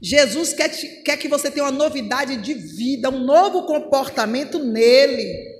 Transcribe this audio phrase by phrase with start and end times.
[0.00, 5.54] Jesus quer, te, quer que você tenha uma novidade de vida, um novo comportamento nele,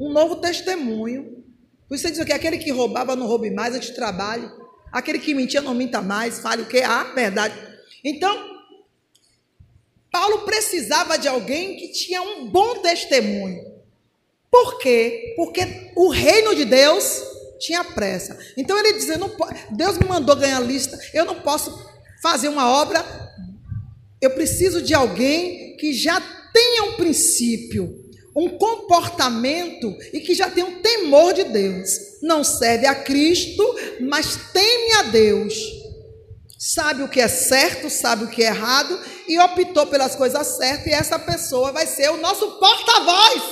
[0.00, 1.44] um novo testemunho.
[1.88, 4.48] Por isso ele diz que aquele que roubava não roube mais, antes trabalhe.
[4.90, 6.78] Aquele que mentia não minta mais, fale o que?
[6.78, 7.54] Ah, verdade.
[8.02, 8.54] Então,
[10.10, 13.74] Paulo precisava de alguém que tinha um bom testemunho.
[14.50, 15.34] Por quê?
[15.36, 17.20] Porque o reino de Deus
[17.58, 18.38] tinha pressa.
[18.56, 19.18] Então ele dizia:
[19.70, 21.76] Deus me mandou ganhar lista, eu não posso
[22.22, 23.23] fazer uma obra.
[24.24, 26.20] Eu preciso de alguém que já
[26.52, 28.02] tenha um princípio,
[28.34, 31.90] um comportamento e que já tenha um temor de Deus.
[32.22, 33.62] Não serve a Cristo,
[34.00, 35.84] mas teme a Deus
[36.64, 38.98] sabe o que é certo, sabe o que é errado
[39.28, 43.42] e optou pelas coisas certas, e essa pessoa vai ser o nosso porta-voz.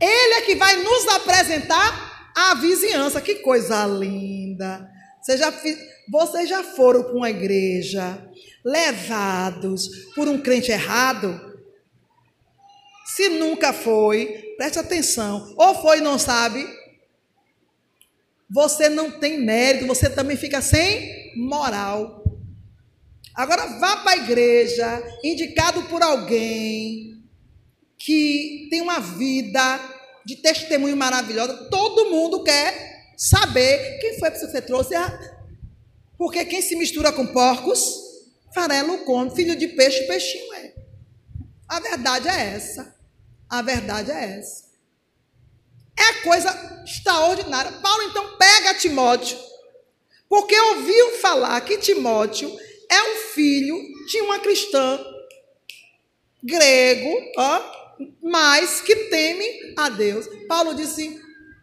[0.00, 3.20] Ele é que vai nos apresentar a vizinhança.
[3.20, 4.88] Que coisa linda!
[5.20, 5.52] Vocês já,
[6.10, 8.26] vocês já foram para uma igreja
[8.64, 11.56] levados por um crente errado?
[13.04, 15.54] Se nunca foi, preste atenção.
[15.56, 16.66] Ou foi e não sabe,
[18.50, 22.24] você não tem mérito, você também fica sem moral.
[23.34, 27.22] Agora vá para a igreja, indicado por alguém
[27.98, 29.80] que tem uma vida
[30.24, 31.68] de testemunho maravilhosa.
[31.70, 34.94] Todo mundo quer saber quem foi que você trouxe.
[36.16, 38.07] Porque quem se mistura com porcos,
[38.58, 40.74] farelo come, filho de peixe, peixinho é.
[41.68, 42.96] A verdade é essa.
[43.48, 44.64] A verdade é essa.
[45.96, 47.70] É coisa extraordinária.
[47.80, 49.38] Paulo então pega Timóteo,
[50.28, 52.50] porque ouviu falar que Timóteo
[52.90, 53.76] é um filho
[54.08, 54.98] de uma cristã
[56.42, 57.62] grego, ó,
[58.20, 60.26] mas que teme a Deus.
[60.48, 61.20] Paulo disse: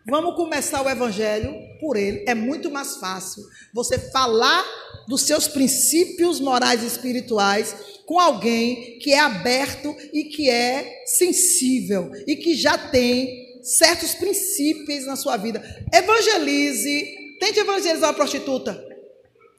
[0.08, 2.24] vamos começar o evangelho por ele.
[2.26, 4.64] É muito mais fácil você falar
[5.08, 7.76] dos seus princípios morais e espirituais
[8.06, 15.06] com alguém que é aberto e que é sensível e que já tem certos princípios
[15.06, 15.62] na sua vida.
[15.92, 17.38] Evangelize.
[17.40, 18.82] Tente evangelizar uma prostituta.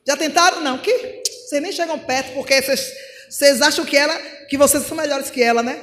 [0.06, 0.60] Já tentaram?
[0.60, 0.78] Não.
[0.78, 1.22] Que?
[1.46, 2.92] Vocês nem chegam perto porque vocês,
[3.28, 4.16] vocês acham que ela,
[4.48, 5.76] que vocês são melhores que ela, né?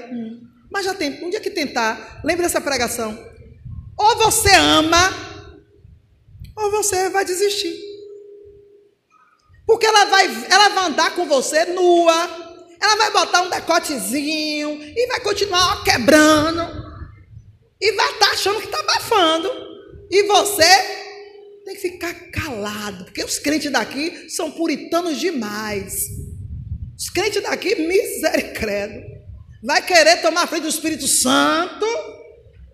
[0.72, 1.24] Mas já tem.
[1.24, 3.18] Um dia que tentar, lembre dessa pregação.
[3.98, 5.62] Ou você ama,
[6.58, 7.78] ou você vai desistir.
[9.66, 12.14] Porque ela vai, ela vai andar com você nua,
[12.82, 16.84] ela vai botar um decotezinho e vai continuar ó, quebrando
[17.84, 19.52] e vai estar tá achando que está abafando.
[20.10, 20.64] E você
[21.66, 26.08] tem que ficar calado, porque os crentes daqui são puritanos demais.
[26.98, 29.04] Os crentes daqui, misericórdia,
[29.62, 31.86] vai querer tomar a frente do Espírito Santo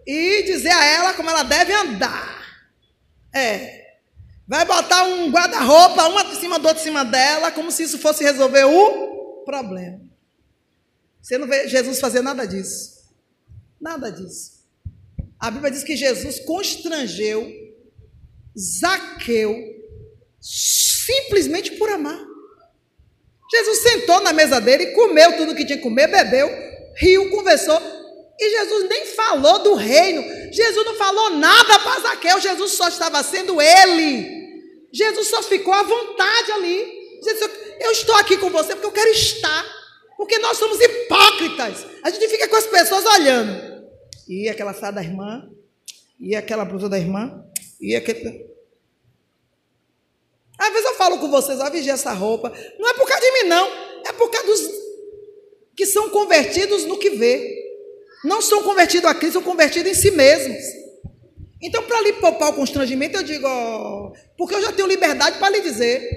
[0.06, 2.40] e dizer a ela como ela deve andar.
[3.34, 3.89] É.
[4.50, 8.00] Vai botar um guarda-roupa, uma de cima do outro em cima dela, como se isso
[8.00, 10.02] fosse resolver o problema.
[11.22, 12.98] Você não vê Jesus fazer nada disso.
[13.80, 14.64] Nada disso.
[15.40, 17.48] A Bíblia diz que Jesus constrangeu
[18.58, 19.56] Zaqueu
[20.42, 22.20] simplesmente por amar.
[23.52, 26.50] Jesus sentou na mesa dele, comeu tudo que tinha que comer, bebeu,
[26.98, 27.80] riu, conversou.
[28.40, 30.24] E Jesus nem falou do reino.
[30.52, 32.42] Jesus não falou nada para Zaqueu.
[32.42, 34.39] Jesus só estava sendo ele.
[34.92, 37.20] Jesus só ficou à vontade ali.
[37.24, 39.66] Jesus, eu estou aqui com você porque eu quero estar.
[40.18, 41.86] Porque nós somos hipócritas.
[42.04, 43.88] A gente fica com as pessoas olhando.
[44.28, 45.50] E aquela saia da irmã,
[46.20, 47.44] e aquela blusa da irmã,
[47.80, 48.48] e aquele.
[50.58, 52.52] Às vezes eu falo com vocês, ó, vigia essa roupa.
[52.78, 53.68] Não é por causa de mim, não.
[54.06, 54.70] É por causa dos
[55.76, 57.58] que são convertidos no que vê.
[58.26, 60.62] Não são convertidos a Cristo, são convertidos em si mesmos.
[61.62, 65.62] Então, para lhe poupar o constrangimento, eu digo, porque eu já tenho liberdade para lhe
[65.62, 66.10] dizer,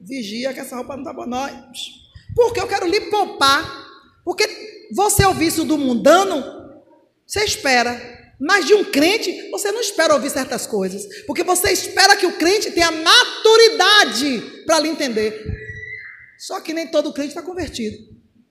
[0.00, 1.46] vigia que essa roupa não está boa, não.
[2.34, 3.86] Porque eu quero lhe poupar.
[4.24, 4.46] Porque
[4.92, 6.42] você ouvir isso do mundano,
[7.26, 8.14] você espera.
[8.38, 11.06] Mas de um crente, você não espera ouvir certas coisas.
[11.26, 15.42] Porque você espera que o crente tenha maturidade para lhe entender.
[16.38, 17.96] Só que nem todo crente está convertido.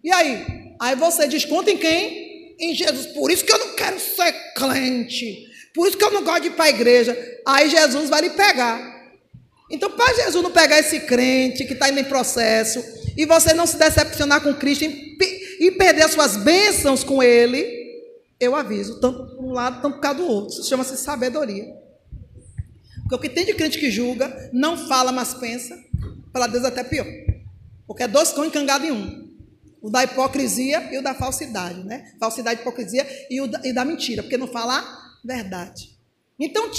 [0.03, 0.73] E aí?
[0.79, 2.55] Aí você desconta em quem?
[2.59, 3.07] Em Jesus.
[3.07, 5.54] Por isso que eu não quero ser crente.
[5.75, 7.15] Por isso que eu não gosto de ir para a igreja.
[7.45, 8.95] Aí Jesus vai lhe pegar.
[9.69, 12.83] Então, para Jesus não pegar esse crente que está indo em processo
[13.17, 17.85] e você não se decepcionar com Cristo e perder as suas bênçãos com Ele,
[18.39, 20.53] eu aviso, tanto por um lado, tanto por causa do outro.
[20.53, 21.65] Isso chama-se sabedoria.
[23.01, 25.77] Porque o que tem de crente que julga, não fala, mas pensa,
[26.31, 27.05] para Deus é até pior.
[27.87, 29.25] Porque é dois cão encangados em um.
[29.81, 32.13] O da hipocrisia e o da falsidade, né?
[32.19, 35.97] Falsidade, hipocrisia e o da, e da mentira, porque não fala a verdade.
[36.39, 36.69] Então,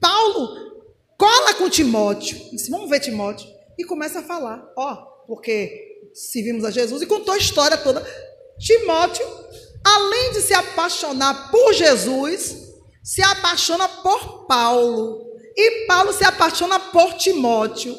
[0.00, 0.74] Paulo
[1.16, 3.48] cola com Timóteo, disse, vamos ver Timóteo,
[3.78, 4.96] e começa a falar, ó,
[5.26, 8.04] porque servimos a Jesus e contou a história toda.
[8.58, 9.26] Timóteo,
[9.82, 12.72] além de se apaixonar por Jesus,
[13.02, 15.24] se apaixona por Paulo.
[15.56, 17.96] E Paulo se apaixona por Timóteo.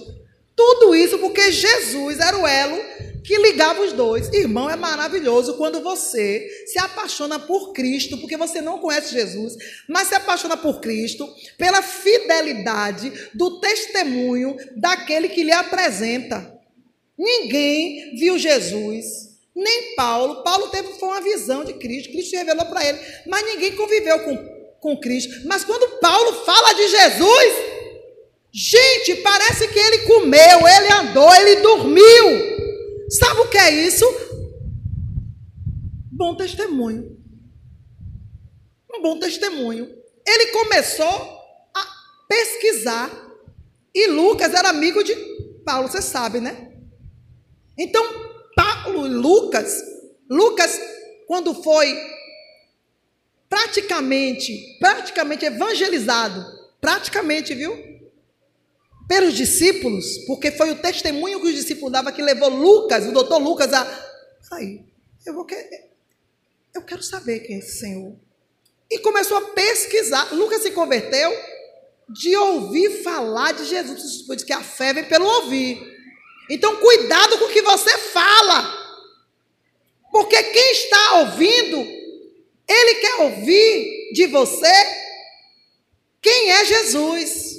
[0.56, 2.80] Tudo isso porque Jesus era o elo
[3.26, 4.32] que ligava os dois.
[4.32, 9.56] Irmão, é maravilhoso quando você se apaixona por Cristo, porque você não conhece Jesus,
[9.90, 16.54] mas se apaixona por Cristo pela fidelidade do testemunho daquele que lhe apresenta.
[17.18, 19.06] Ninguém viu Jesus,
[19.56, 20.44] nem Paulo.
[20.44, 24.38] Paulo teve foi uma visão de Cristo, Cristo revelou para ele, mas ninguém conviveu com,
[24.80, 25.48] com Cristo.
[25.48, 27.75] Mas quando Paulo fala de Jesus,
[28.56, 32.56] gente, parece que ele comeu, ele andou, ele dormiu.
[33.10, 34.06] Sabe o que é isso?
[36.10, 37.20] Bom testemunho.
[38.94, 39.94] Um bom testemunho.
[40.26, 41.06] Ele começou
[41.76, 41.86] a
[42.30, 43.12] pesquisar.
[43.94, 45.14] E Lucas era amigo de
[45.66, 46.72] Paulo, você sabe, né?
[47.78, 48.04] Então,
[48.56, 49.82] Paulo e Lucas,
[50.30, 50.80] Lucas,
[51.28, 51.94] quando foi
[53.50, 56.46] praticamente, praticamente evangelizado,
[56.80, 57.85] praticamente, viu?
[59.08, 63.38] Pelos discípulos, porque foi o testemunho que os discípulos davam que levou Lucas, o doutor
[63.38, 63.86] Lucas, a.
[64.52, 64.82] Aí,
[65.26, 65.92] eu vou querer.
[66.74, 68.16] Eu quero saber quem é esse Senhor.
[68.90, 70.34] E começou a pesquisar.
[70.34, 71.32] Lucas se converteu
[72.10, 74.26] de ouvir falar de Jesus.
[74.28, 75.82] Diz que a fé vem pelo ouvir.
[76.50, 78.86] Então, cuidado com o que você fala.
[80.12, 81.78] Porque quem está ouvindo,
[82.68, 84.72] ele quer ouvir de você
[86.22, 87.55] quem é Jesus.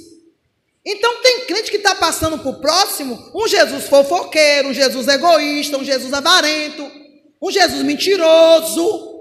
[0.89, 5.77] Então tem crente que está passando para o próximo um Jesus fofoqueiro, um Jesus egoísta,
[5.77, 6.89] um Jesus avarento,
[7.41, 9.15] um Jesus mentiroso.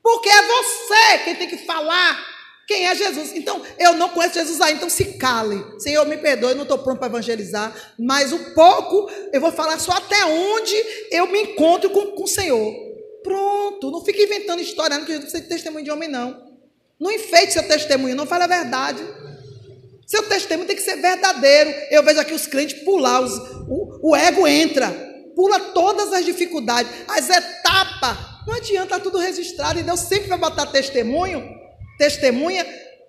[0.00, 2.36] Porque é você quem tem que falar
[2.68, 3.32] quem é Jesus.
[3.34, 5.64] Então, eu não conheço Jesus aí, então se cale.
[5.78, 9.78] Senhor, me perdoe, eu não estou pronto para evangelizar, mas o pouco eu vou falar
[9.78, 10.74] só até onde
[11.10, 12.74] eu me encontro com, com o Senhor.
[13.22, 16.44] Pronto, não fique inventando história, não precisa de testemunho de homem, não.
[16.98, 19.02] Não enfeite seu testemunho, não fale a verdade.
[20.06, 21.74] Seu testemunho tem que ser verdadeiro.
[21.90, 23.32] Eu vejo aqui os crentes pular, os,
[23.68, 24.88] o, o ego entra,
[25.34, 28.16] pula todas as dificuldades, as etapas.
[28.46, 31.44] Não adianta tá tudo registrado, e Deus sempre vai botar testemunho,
[31.98, 32.64] testemunha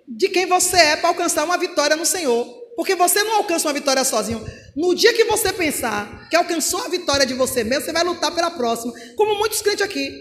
[0.08, 2.46] de quem você é para alcançar uma vitória no Senhor.
[2.76, 4.44] Porque você não alcança uma vitória sozinho.
[4.76, 8.34] No dia que você pensar que alcançou a vitória de você mesmo, você vai lutar
[8.34, 8.94] pela próxima.
[9.16, 10.12] Como muitos crentes aqui.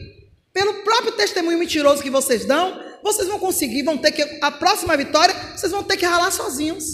[0.53, 4.23] Pelo próprio testemunho mentiroso que vocês dão, vocês vão conseguir, vão ter que.
[4.43, 6.85] A próxima vitória, vocês vão ter que ralar sozinhos.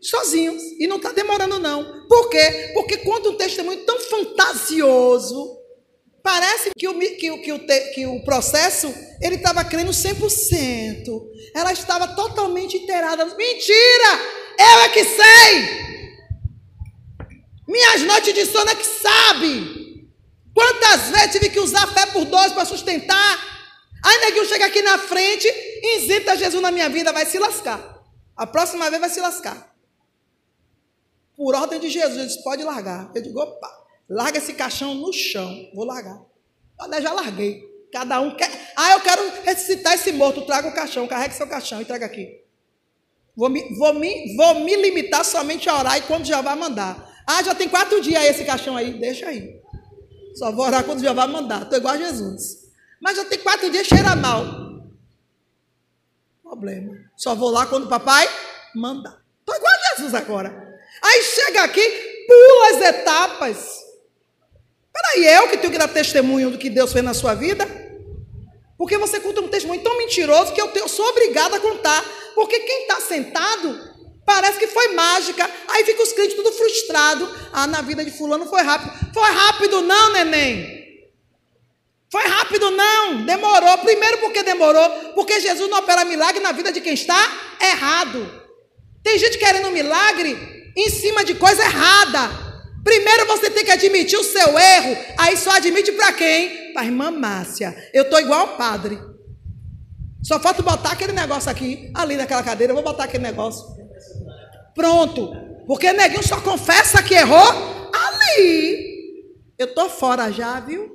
[0.00, 0.62] Sozinhos.
[0.78, 2.06] E não está demorando, não.
[2.06, 2.70] Por quê?
[2.74, 5.58] Porque quando um testemunho tão fantasioso,
[6.22, 11.22] parece que o, que, o, que o, que o processo, ele estava crendo 100%.
[11.54, 13.24] Ela estava totalmente inteirada.
[13.24, 14.20] Mentira!
[14.58, 15.84] Eu é que sei!
[17.66, 19.84] Minhas noites de sono é que sabe!
[20.54, 23.53] Quantas vezes tive que usar fé por dois para sustentar?
[24.04, 25.48] Aí neguinho chega aqui na frente,
[25.96, 28.02] isenta Jesus na minha vida, vai se lascar.
[28.36, 29.74] A próxima vez vai se lascar.
[31.34, 33.10] Por ordem de Jesus, pode largar.
[33.14, 35.70] Eu digo, opa, larga esse caixão no chão.
[35.74, 36.20] Vou largar.
[36.92, 37.64] Eu já larguei.
[37.90, 38.50] Cada um quer.
[38.76, 40.42] Ah, eu quero ressuscitar esse morto.
[40.42, 42.42] Traga o caixão, carregue seu caixão e traga aqui.
[43.34, 47.10] Vou me, vou, me, vou me limitar somente a orar e quando já vai mandar.
[47.26, 48.98] Ah, já tem quatro dias esse caixão aí.
[48.98, 49.60] Deixa aí.
[50.34, 51.62] Só vou orar quando já vai mandar.
[51.62, 52.63] Estou igual a Jesus.
[53.04, 54.46] Mas já tem quatro dias cheira mal.
[56.42, 56.96] Problema.
[57.14, 58.26] Só vou lá quando o papai
[58.74, 59.22] mandar.
[59.40, 60.80] Estou igual a Jesus agora.
[61.02, 61.86] Aí chega aqui,
[62.26, 63.78] pula as etapas.
[64.90, 67.66] Peraí, eu que tenho que dar testemunho do que Deus fez na sua vida?
[68.78, 72.02] Porque você conta um testemunho tão mentiroso que eu, tenho, eu sou obrigada a contar.
[72.34, 73.92] Porque quem está sentado
[74.24, 75.50] parece que foi mágica.
[75.68, 77.28] Aí fica os crentes tudo frustrados.
[77.52, 79.12] Ah, na vida de fulano foi rápido.
[79.12, 80.73] Foi rápido não, neném.
[82.14, 82.70] Foi rápido?
[82.70, 83.76] Não, demorou.
[83.78, 84.88] Primeiro, porque demorou?
[85.16, 87.18] Porque Jesus não opera milagre na vida de quem está
[87.60, 88.40] errado.
[89.02, 90.38] Tem gente querendo um milagre
[90.76, 92.30] em cima de coisa errada.
[92.84, 94.96] Primeiro você tem que admitir o seu erro.
[95.18, 96.72] Aí só admite para quem?
[96.72, 97.74] Para a irmã Márcia.
[97.92, 98.96] Eu estou igual ao padre.
[100.22, 102.70] Só falta botar aquele negócio aqui, ali naquela cadeira.
[102.70, 103.66] Eu vou botar aquele negócio.
[104.72, 105.32] Pronto.
[105.66, 109.34] Porque neguinho só confessa que errou ali.
[109.58, 110.93] Eu estou fora já, viu?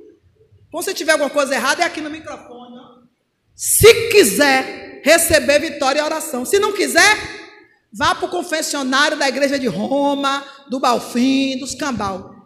[0.70, 2.78] Quando você tiver alguma coisa errada, é aqui no microfone.
[2.78, 3.00] Ó.
[3.54, 6.44] Se quiser receber vitória e oração.
[6.44, 7.16] Se não quiser,
[7.92, 12.36] vá para o confessionário da igreja de Roma, do Balfim, dos Cambal.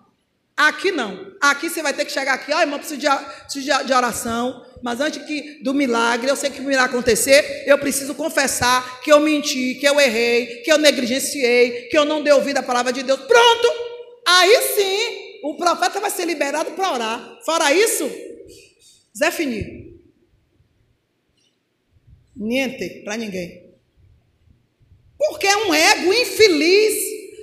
[0.57, 1.33] Aqui não.
[1.41, 4.65] Aqui você vai ter que chegar aqui, ó, irmão, preciso de, preciso de oração.
[4.83, 9.19] Mas antes que, do milagre, eu sei que o acontecer, eu preciso confessar que eu
[9.19, 13.03] menti, que eu errei, que eu negligenciei, que eu não dei ouvido à palavra de
[13.03, 13.21] Deus.
[13.21, 13.69] Pronto!
[14.27, 17.39] Aí sim o profeta vai ser liberado para orar.
[17.45, 18.11] Fora isso,
[19.17, 19.95] Zé Fini.
[22.35, 23.63] Niente para ninguém.
[25.19, 26.95] Porque é um ego infeliz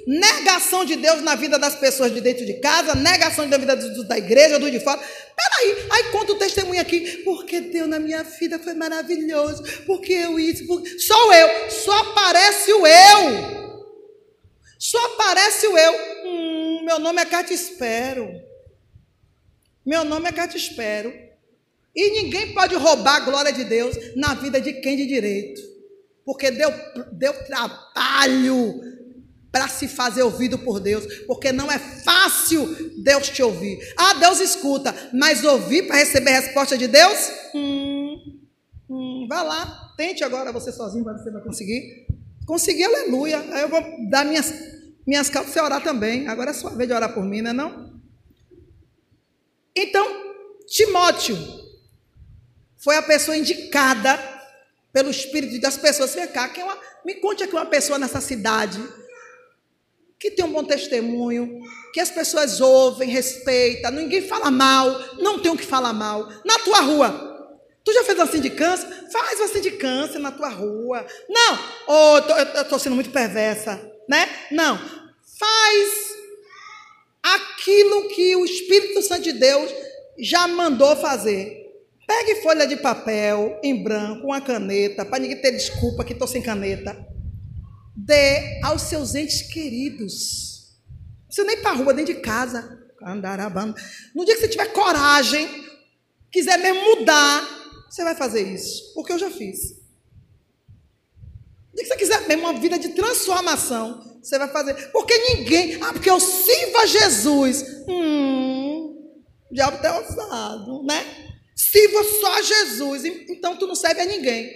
[0.07, 4.17] negação de Deus na vida das pessoas de dentro de casa, negação da vida da
[4.17, 4.99] igreja, do de fora.
[4.99, 10.39] Peraí, aí conta o testemunho aqui, porque Deus na minha vida foi maravilhoso, porque eu
[10.39, 10.97] isso, porque...
[10.99, 13.61] sou eu, só aparece o eu.
[14.79, 15.93] Só aparece o eu.
[16.25, 18.29] Hum, meu nome é Cátia Espero.
[19.85, 21.13] Meu nome é Cátia Espero.
[21.95, 25.61] E ninguém pode roubar a glória de Deus na vida de quem de direito.
[26.25, 26.71] Porque deu,
[27.11, 28.81] deu trabalho
[29.51, 33.77] para se fazer ouvido por Deus, porque não é fácil Deus te ouvir.
[33.97, 37.31] Ah, Deus escuta, mas ouvir para receber a resposta de Deus?
[37.53, 38.39] Hum,
[38.89, 42.07] hum, vá lá, tente agora você sozinho, você vai conseguir.
[42.45, 43.39] Conseguir, aleluia.
[43.51, 44.53] Aí eu vou dar minhas,
[45.11, 46.25] minhas calças e orar também.
[46.29, 48.01] Agora é sua vez de orar por mim, não é não?
[49.75, 50.07] Então,
[50.65, 51.37] Timóteo
[52.77, 54.17] foi a pessoa indicada
[54.93, 56.15] pelo Espírito das pessoas.
[56.15, 58.81] Vem cá, é uma, me conte aqui uma pessoa nessa cidade
[60.17, 61.59] que tem um bom testemunho,
[61.93, 66.29] que as pessoas ouvem, respeitam, ninguém fala mal, não tem o que falar mal.
[66.45, 68.87] Na tua rua, tu já fez uma sindicância?
[69.11, 71.05] Faz uma sindicância na tua rua.
[71.27, 72.17] Não, oh,
[72.55, 74.29] eu estou sendo muito perversa, né?
[74.51, 75.00] Não,
[75.41, 76.15] faz
[77.23, 79.71] aquilo que o Espírito Santo de Deus
[80.19, 81.57] já mandou fazer.
[82.07, 86.41] Pegue folha de papel em branco, uma caneta, para ninguém ter desculpa que estou sem
[86.41, 87.11] caneta
[87.95, 90.75] dê aos seus entes queridos.
[91.19, 92.79] Não precisa nem para a rua, dentro de casa.
[94.13, 95.47] No dia que você tiver coragem,
[96.31, 97.41] quiser mesmo mudar,
[97.89, 98.93] você vai fazer isso.
[98.93, 99.79] Porque eu já fiz.
[101.69, 104.91] No dia que você quiser mesmo uma vida de transformação, você vai fazer.
[104.91, 105.77] Porque ninguém.
[105.81, 107.65] Ah, porque eu sirvo a Jesus.
[107.87, 109.11] Hum,
[109.49, 111.05] o diabo está ousado, né?
[111.55, 113.05] Sirva só a Jesus.
[113.05, 114.51] Então tu não serve a ninguém.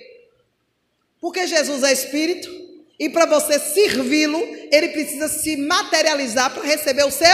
[1.20, 2.50] Porque Jesus é Espírito.
[2.98, 4.40] E para você servi-lo,
[4.72, 7.28] ele precisa se materializar para receber o seu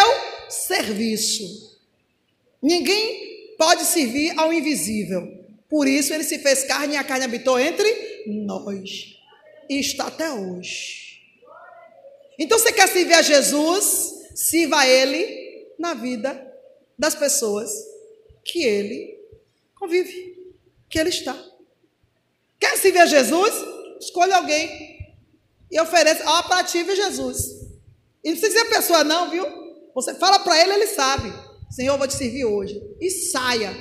[0.49, 1.43] serviço.
[2.61, 5.39] Ninguém pode servir ao invisível.
[5.69, 9.15] Por isso ele se fez carne e a carne habitou entre nós.
[9.69, 11.10] E está até hoje.
[12.41, 14.15] Então você quer servir a Jesus?
[14.33, 16.51] Sirva a Ele na vida
[16.97, 17.71] das pessoas
[18.43, 19.15] que Ele
[19.75, 20.55] convive,
[20.89, 21.39] que Ele está.
[22.59, 23.53] Quer servir a Jesus?
[23.99, 24.97] Escolha alguém
[25.71, 27.61] e oferece, ó, para ti, Jesus.
[28.23, 29.45] E não precisa dizer a pessoa, não, viu?
[29.93, 31.31] Você fala para ele, ele sabe.
[31.69, 32.81] Senhor, eu vou te servir hoje.
[32.99, 33.71] E saia.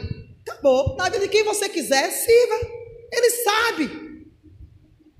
[0.46, 0.96] Acabou.
[0.96, 2.60] Na vida de quem você quiser, sirva.
[3.10, 4.09] Ele sabe.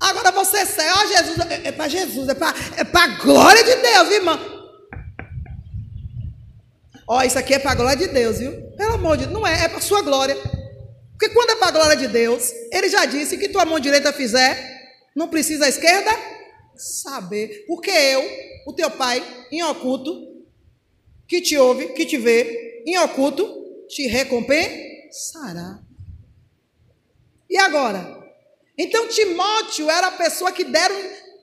[0.01, 3.77] Agora você sai, ó, Jesus, é, é para Jesus, é para é a glória de
[3.77, 4.41] Deus, viu, irmã.
[7.07, 8.53] Ó, isso aqui é para a glória de Deus, viu?
[8.77, 10.37] Pelo amor de Deus, não é, é para sua glória.
[11.13, 14.11] Porque quando é para a glória de Deus, ele já disse que tua mão direita
[14.11, 14.57] fizer,
[15.15, 16.11] não precisa a esquerda
[16.77, 17.67] saber.
[17.67, 18.23] Porque eu,
[18.67, 20.31] o teu pai, em oculto,
[21.29, 23.45] que te ouve, que te vê, em oculto,
[23.87, 25.81] te recompensará.
[27.51, 28.20] E agora?
[28.83, 30.97] Então Timóteo era a pessoa que deram.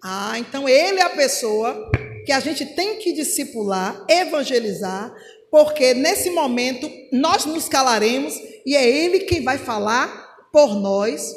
[0.03, 1.91] Ah, então ele é a pessoa
[2.25, 5.13] que a gente tem que discipular, evangelizar,
[5.51, 8.33] porque nesse momento nós nos calaremos
[8.65, 10.07] e é ele quem vai falar
[10.51, 11.31] por nós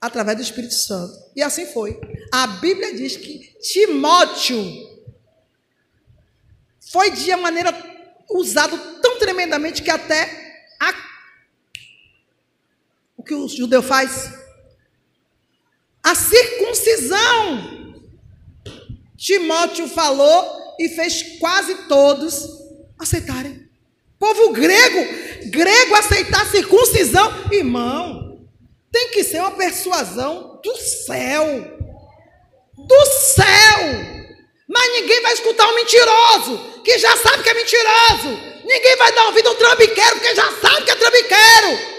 [0.00, 1.16] através do Espírito Santo.
[1.36, 2.00] E assim foi.
[2.32, 4.60] A Bíblia diz que Timóteo
[6.90, 7.72] foi de maneira
[8.28, 10.92] usado tão tremendamente que até a...
[13.16, 14.41] o que o judeu faz?
[16.02, 17.94] A circuncisão.
[19.16, 22.48] Timóteo falou e fez quase todos
[22.98, 23.62] aceitarem.
[24.18, 28.46] Povo grego, grego aceitar circuncisão, irmão.
[28.90, 31.78] Tem que ser uma persuasão do céu.
[32.76, 34.22] Do céu.
[34.68, 38.28] Mas ninguém vai escutar um mentiroso, que já sabe que é mentiroso.
[38.64, 41.92] Ninguém vai dar ouvido a um trambiqueiro, que já sabe que é trambiqueiro.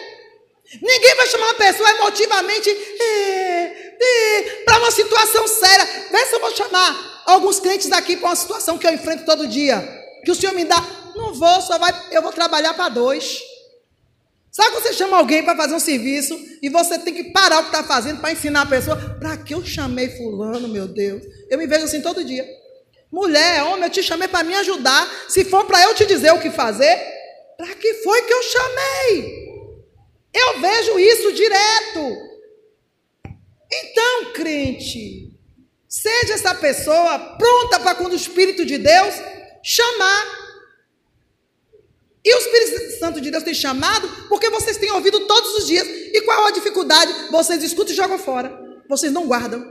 [0.82, 3.83] Ninguém vai chamar uma pessoa emotivamente é,
[4.66, 5.86] para uma situação séria.
[6.12, 9.48] Vê se eu vou chamar alguns crentes daqui para uma situação que eu enfrento todo
[9.48, 9.82] dia.
[10.24, 10.82] Que o Senhor me dá.
[11.16, 11.94] Não vou, só vai.
[12.12, 13.42] Eu vou trabalhar para dois.
[14.52, 17.64] Sabe quando você chama alguém para fazer um serviço e você tem que parar o
[17.64, 18.96] que está fazendo para ensinar a pessoa?
[19.20, 21.24] Para que eu chamei fulano, meu Deus?
[21.50, 22.48] Eu me vejo assim todo dia.
[23.12, 25.08] Mulher, homem, eu te chamei para me ajudar.
[25.28, 26.96] Se for para eu te dizer o que fazer,
[27.58, 29.54] para que foi que eu chamei?
[30.34, 32.33] Eu vejo isso direto.
[33.82, 35.32] Então, crente,
[35.88, 39.16] seja essa pessoa pronta para quando o Espírito de Deus
[39.64, 40.44] chamar.
[43.00, 45.86] Santo de Deus tem chamado porque vocês têm ouvido todos os dias.
[45.88, 47.12] E qual a dificuldade?
[47.30, 48.58] Vocês escutam e jogam fora.
[48.88, 49.62] Vocês não guardam.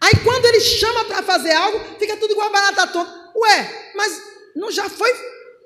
[0.00, 3.30] Aí quando ele chama para fazer algo, fica tudo igual a barata tonta.
[3.36, 4.22] Ué, mas
[4.56, 5.12] não já foi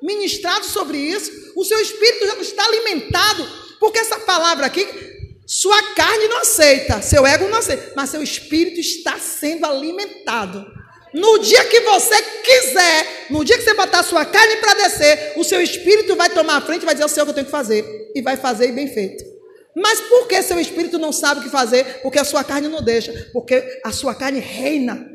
[0.02, 1.52] ministrado sobre isso?
[1.54, 3.48] O seu espírito já não está alimentado?
[3.78, 4.84] Porque essa palavra aqui,
[5.46, 10.66] sua carne não aceita, seu ego não aceita, mas seu espírito está sendo alimentado.
[11.14, 15.44] No dia que você quiser, no dia que você botar sua carne para descer, o
[15.44, 17.46] seu espírito vai tomar a frente e vai dizer ao Senhor o que eu tenho
[17.46, 18.12] que fazer.
[18.14, 19.24] E vai fazer e bem feito.
[19.74, 22.00] Mas por que seu espírito não sabe o que fazer?
[22.02, 23.30] Porque a sua carne não deixa.
[23.32, 25.10] Porque a sua carne reina.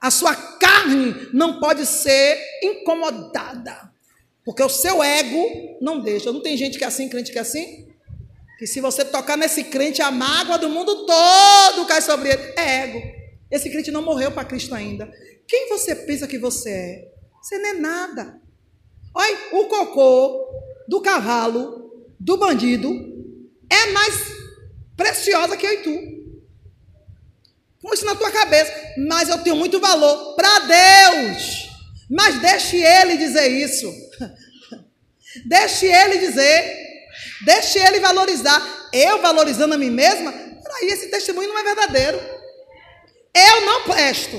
[0.00, 3.90] A sua carne não pode ser incomodada.
[4.44, 6.30] Porque o seu ego não deixa.
[6.30, 7.93] Não tem gente que é assim, crente que é assim?
[8.58, 12.42] Que se você tocar nesse crente, a mágoa do mundo todo cai sobre ele.
[12.56, 13.02] É ego.
[13.50, 15.10] Esse crente não morreu para Cristo ainda.
[15.46, 17.08] Quem você pensa que você é?
[17.42, 18.40] Você não é nada.
[19.14, 20.46] Olha, o cocô
[20.88, 22.90] do cavalo, do bandido,
[23.70, 24.14] é mais
[24.96, 26.14] preciosa que eu e tu.
[27.80, 28.72] Põe isso na tua cabeça.
[29.06, 31.68] Mas eu tenho muito valor para Deus.
[32.10, 33.92] Mas deixe Ele dizer isso.
[35.44, 36.83] deixe Ele dizer.
[37.42, 38.62] Deixe Ele valorizar.
[38.92, 42.18] Eu valorizando a mim mesma, aí esse testemunho não é verdadeiro.
[43.34, 44.36] Eu não presto.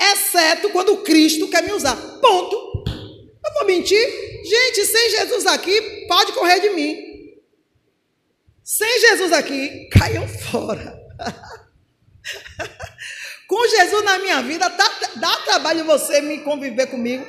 [0.00, 1.96] Exceto quando Cristo quer me usar.
[1.96, 2.84] Ponto.
[3.44, 4.06] Eu vou mentir?
[4.44, 6.96] Gente, sem Jesus aqui, pode correr de mim.
[8.62, 10.98] Sem Jesus aqui, caiam fora.
[13.46, 17.26] Com Jesus na minha vida, dá, dá trabalho você me conviver comigo,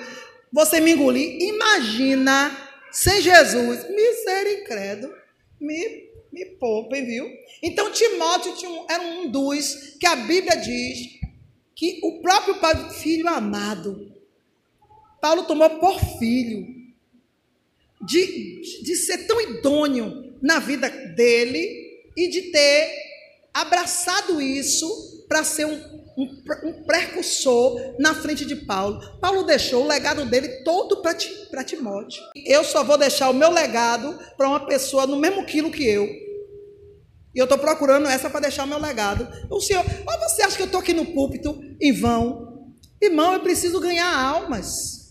[0.51, 1.41] você me engolir.
[1.41, 2.64] Imagina
[2.95, 5.13] sem Jesus, misericórdia,
[5.59, 7.31] me me poupem, viu?
[7.63, 8.53] Então Timóteo
[8.89, 11.17] era um dos que a Bíblia diz
[11.73, 14.13] que o próprio pai, filho amado,
[15.21, 16.75] Paulo tomou por filho,
[18.01, 22.93] de, de ser tão idôneo na vida dele e de ter
[23.53, 28.99] abraçado isso para ser um, um, um, precursor na frente de Paulo.
[29.19, 32.23] Paulo deixou o legado dele todo para Timóteo.
[32.45, 36.05] Eu só vou deixar o meu legado para uma pessoa no mesmo quilo que eu.
[37.35, 39.27] E eu estou procurando essa para deixar o meu legado.
[39.49, 42.73] O senhor, ou você acha que eu estou aqui no púlpito em vão?
[43.01, 45.05] Irmão, eu preciso ganhar almas.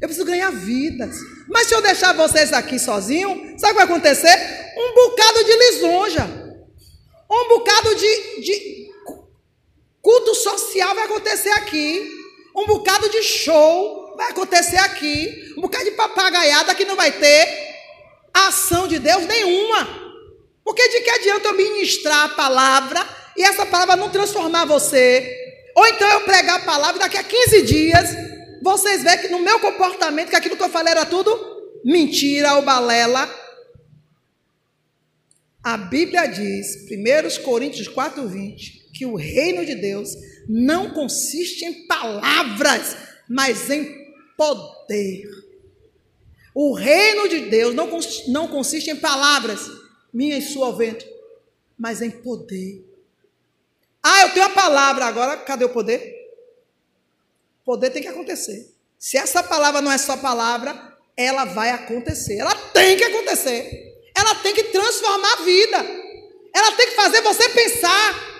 [0.00, 1.16] Eu preciso ganhar vidas.
[1.46, 4.34] Mas se eu deixar vocês aqui sozinhos, sabe o que vai acontecer?
[4.74, 6.40] Um bocado de lisonja.
[7.30, 8.79] Um bocado de, de
[10.02, 12.10] culto social vai acontecer aqui.
[12.54, 15.54] Um bocado de show vai acontecer aqui.
[15.56, 17.70] Um bocado de papagaiada que não vai ter
[18.32, 20.00] ação de Deus nenhuma.
[20.64, 25.36] Porque de que adianta eu ministrar a palavra e essa palavra não transformar você?
[25.74, 28.08] Ou então eu pregar a palavra e daqui a 15 dias
[28.62, 32.62] vocês veem que no meu comportamento, que aquilo que eu falei era tudo mentira ou
[32.62, 33.28] balela.
[35.62, 40.14] A Bíblia diz, 1 Coríntios 4, 20, que o reino de Deus
[40.46, 42.94] não consiste em palavras,
[43.26, 45.26] mas em poder.
[46.54, 47.88] O reino de Deus não,
[48.28, 49.70] não consiste em palavras,
[50.12, 51.06] minha e sua vento,
[51.78, 52.84] mas em poder.
[54.02, 56.14] Ah, eu tenho a palavra, agora cadê o poder?
[57.64, 58.70] Poder tem que acontecer.
[58.98, 62.36] Se essa palavra não é só palavra, ela vai acontecer.
[62.36, 63.96] Ela tem que acontecer.
[64.14, 65.78] Ela tem que transformar a vida.
[66.54, 68.30] Ela tem que fazer você pensar.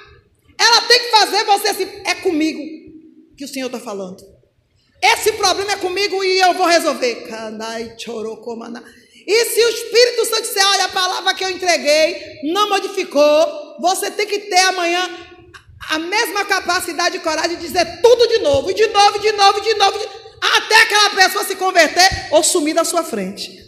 [0.60, 2.14] Ela tem que fazer você assim, é
[2.54, 2.90] comigo
[3.36, 4.22] que o Senhor está falando.
[5.02, 7.26] Esse problema é comigo e eu vou resolver.
[9.26, 14.10] E se o Espírito Santo disser, olha, a palavra que eu entreguei não modificou, você
[14.10, 15.08] tem que ter amanhã
[15.88, 19.74] a mesma capacidade e coragem de dizer tudo de novo, de novo, de novo, de
[19.74, 20.04] novo, de...
[20.56, 23.64] até aquela pessoa se converter ou sumir da sua frente.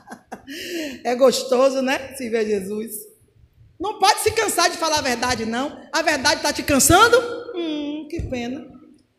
[1.04, 2.14] é gostoso, né?
[2.16, 2.92] Se ver Jesus.
[3.80, 5.80] Não pode se cansar de falar a verdade, não.
[5.92, 7.16] A verdade está te cansando?
[7.54, 8.66] Hum, que pena.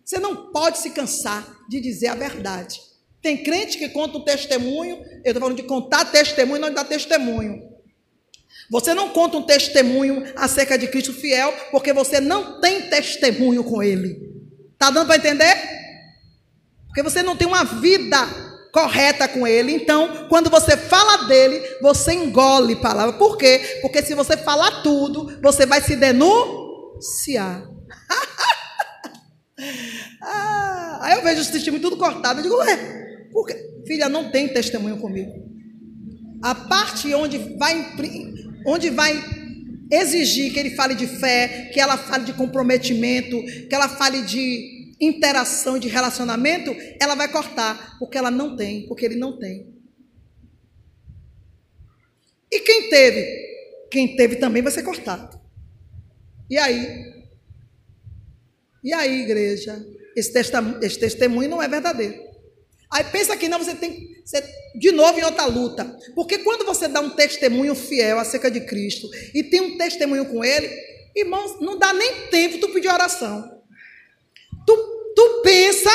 [0.06, 2.80] Você não pode se cansar de dizer a verdade.
[3.24, 6.84] Tem crente que conta um testemunho, eu estou falando de contar testemunho, não de dar
[6.84, 7.74] testemunho.
[8.70, 13.82] Você não conta um testemunho acerca de Cristo fiel, porque você não tem testemunho com
[13.82, 14.32] Ele.
[14.74, 15.56] Está dando para entender?
[16.88, 18.18] Porque você não tem uma vida
[18.72, 19.72] correta com Ele.
[19.74, 23.14] Então, quando você fala dele, você engole palavra.
[23.14, 23.80] Por quê?
[23.82, 27.64] Porque se você falar tudo, você vai se denunciar.
[30.22, 32.40] ah, aí eu vejo os testemunhos tudo cortado.
[32.40, 33.54] Eu digo, ué, porque,
[33.86, 35.32] filha, não tem testemunho comigo.
[36.42, 37.94] A parte onde vai,
[38.66, 39.24] onde vai
[39.92, 44.96] exigir que ele fale de fé, que ela fale de comprometimento, que ela fale de
[45.00, 49.74] interação de relacionamento, ela vai cortar, porque ela não tem, porque ele não tem.
[52.52, 53.88] E quem teve?
[53.90, 55.40] Quem teve também vai ser cortado.
[56.50, 57.13] E aí?
[58.84, 59.86] E aí, igreja?
[60.16, 60.32] Esse
[60.82, 62.22] esse testemunho não é verdadeiro.
[62.92, 64.44] Aí pensa que não, você tem você,
[64.76, 65.98] de novo em outra luta.
[66.16, 70.44] Porque quando você dá um testemunho fiel acerca de Cristo e tem um testemunho com
[70.44, 70.70] Ele,
[71.16, 73.62] irmãos, não dá nem tempo tu pedir oração.
[74.66, 74.76] Tu,
[75.16, 75.90] tu pensa,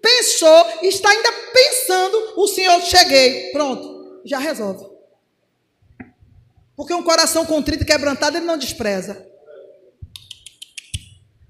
[0.00, 3.50] pensou, está ainda pensando, o Senhor cheguei.
[3.50, 4.86] Pronto, já resolve.
[6.76, 9.26] Porque um coração contrito e quebrantado, ele não despreza.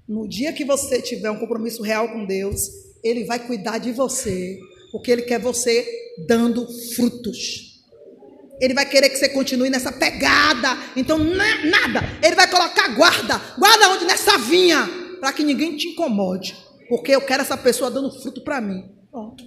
[0.09, 2.67] No dia que você tiver um compromisso real com Deus,
[3.03, 4.57] Ele vai cuidar de você,
[4.91, 5.87] porque Ele quer você
[6.27, 7.77] dando frutos.
[8.59, 10.69] Ele vai querer que você continue nessa pegada.
[10.95, 12.01] Então, nada.
[12.23, 13.39] Ele vai colocar guarda.
[13.59, 14.05] Guarda onde?
[14.05, 14.89] Nessa vinha.
[15.19, 16.57] Para que ninguém te incomode.
[16.89, 18.83] Porque eu quero essa pessoa dando fruto para mim.
[19.11, 19.43] Pronto.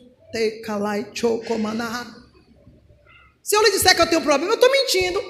[3.42, 5.20] Se eu lhe disser que eu tenho problema, eu estou mentindo.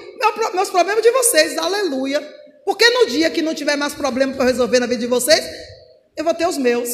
[0.53, 1.57] meus problemas de vocês.
[1.57, 2.21] Aleluia.
[2.65, 5.43] Porque no dia que não tiver mais problema para resolver na vida de vocês,
[6.15, 6.89] eu vou ter os meus.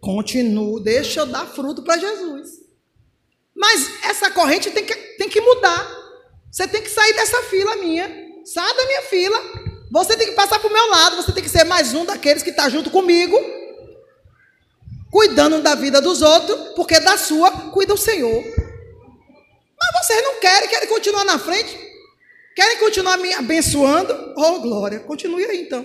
[0.00, 2.50] Continuo, deixa eu dar fruto para Jesus.
[3.54, 5.86] Mas essa corrente tem que, tem que mudar.
[6.50, 8.08] Você tem que sair dessa fila minha.
[8.44, 9.38] Sai da minha fila.
[9.90, 11.16] Você tem que passar para o meu lado.
[11.16, 13.36] Você tem que ser mais um daqueles que está junto comigo.
[15.10, 16.74] Cuidando da vida dos outros.
[16.76, 18.44] Porque da sua cuida o Senhor.
[19.80, 21.87] Mas vocês não querem, querem continuar na frente.
[22.58, 24.34] Querem continuar me abençoando?
[24.36, 24.98] Oh, glória.
[24.98, 25.80] Continue aí então.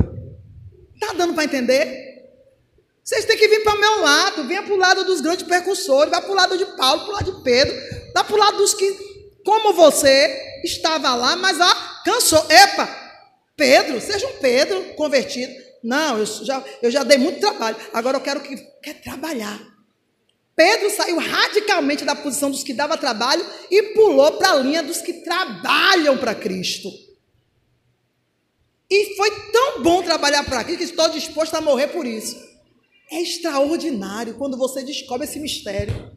[0.96, 1.86] Está dando para entender?
[3.04, 4.48] Vocês têm que vir para o meu lado.
[4.48, 6.10] Venha para o lado dos grandes percussores.
[6.10, 7.76] Vá para o lado de Paulo, para o lado de Pedro.
[8.16, 8.92] Vá para o lado dos que,
[9.46, 12.44] como você, estava lá, mas ah, cansou.
[12.50, 12.90] Epa,
[13.56, 15.54] Pedro, seja um Pedro convertido.
[15.84, 17.78] Não, eu já, eu já dei muito trabalho.
[17.94, 19.62] Agora eu quero que quer trabalhar.
[20.56, 25.02] Pedro saiu radicalmente da posição dos que dava trabalho e pulou para a linha dos
[25.02, 26.90] que trabalham para Cristo.
[28.90, 32.38] E foi tão bom trabalhar para Cristo que estou disposto a morrer por isso.
[33.12, 36.12] É extraordinário quando você descobre esse mistério.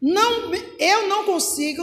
[0.00, 1.82] Não, eu não consigo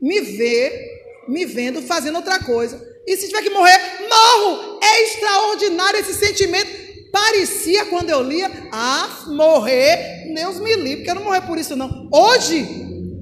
[0.00, 0.94] me ver
[1.28, 2.80] me vendo fazendo outra coisa.
[3.06, 4.78] E se tiver que morrer, morro.
[4.82, 6.86] É extraordinário esse sentimento
[7.16, 12.10] Parecia quando eu lia, ah, morrer, Deus me livre, quero morrer por isso não.
[12.12, 12.62] Hoje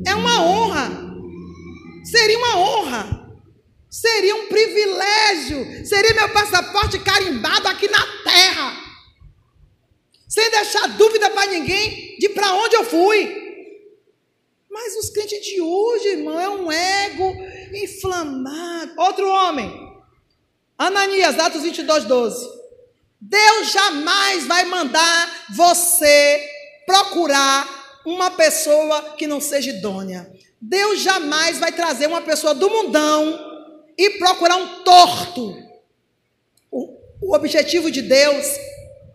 [0.05, 0.91] é uma honra.
[2.05, 3.39] Seria uma honra.
[3.89, 5.87] Seria um privilégio.
[5.87, 8.77] Seria meu passaporte carimbado aqui na terra.
[10.29, 13.33] Sem deixar dúvida para ninguém de para onde eu fui.
[14.69, 17.33] Mas os crentes de hoje, irmão, é um ego
[17.73, 18.93] inflamado.
[18.99, 19.73] Outro homem,
[20.77, 22.45] Ananias, Atos 22, 12.
[23.21, 26.54] Deus jamais vai mandar você
[26.87, 30.31] procurar uma pessoa que não seja idônea.
[30.61, 33.39] Deus jamais vai trazer uma pessoa do mundão
[33.99, 35.57] e procurar um torto.
[36.71, 38.47] O, o objetivo de Deus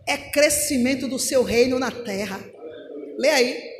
[0.06, 2.40] é crescimento do seu reino na terra.
[3.18, 3.70] Lê aí.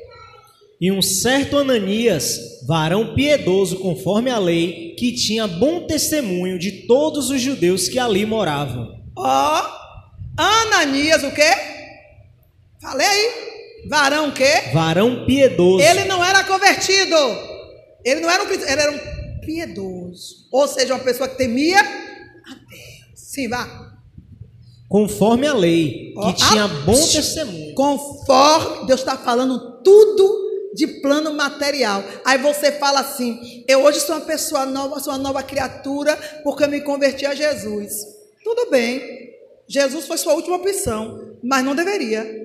[0.80, 7.30] E um certo Ananias, varão piedoso conforme a lei, que tinha bom testemunho de todos
[7.30, 8.98] os judeus que ali moravam.
[9.16, 11.50] Ó, oh, Ananias, o quê?
[12.80, 13.49] Falei aí.
[13.90, 14.70] Varão o quê?
[14.72, 15.82] Varão piedoso.
[15.82, 17.16] Ele não era convertido.
[18.04, 20.46] Ele não era um ele era um piedoso.
[20.52, 23.10] Ou seja, uma pessoa que temia a Deus.
[23.16, 23.90] Sim, vá.
[24.88, 27.74] Conforme a lei, que oh, tinha bom testemunho.
[27.74, 32.04] Conforme Deus está falando tudo de plano material.
[32.24, 36.62] Aí você fala assim: eu hoje sou uma pessoa nova, sou uma nova criatura, porque
[36.62, 37.92] eu me converti a Jesus.
[38.44, 39.30] Tudo bem.
[39.66, 42.39] Jesus foi sua última opção, mas não deveria.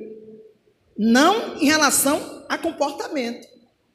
[0.98, 3.48] Não em relação a comportamento.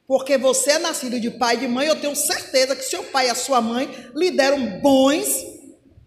[0.07, 3.27] Porque você é nascido de pai e de mãe, eu tenho certeza que seu pai
[3.27, 5.51] e a sua mãe lhe deram bons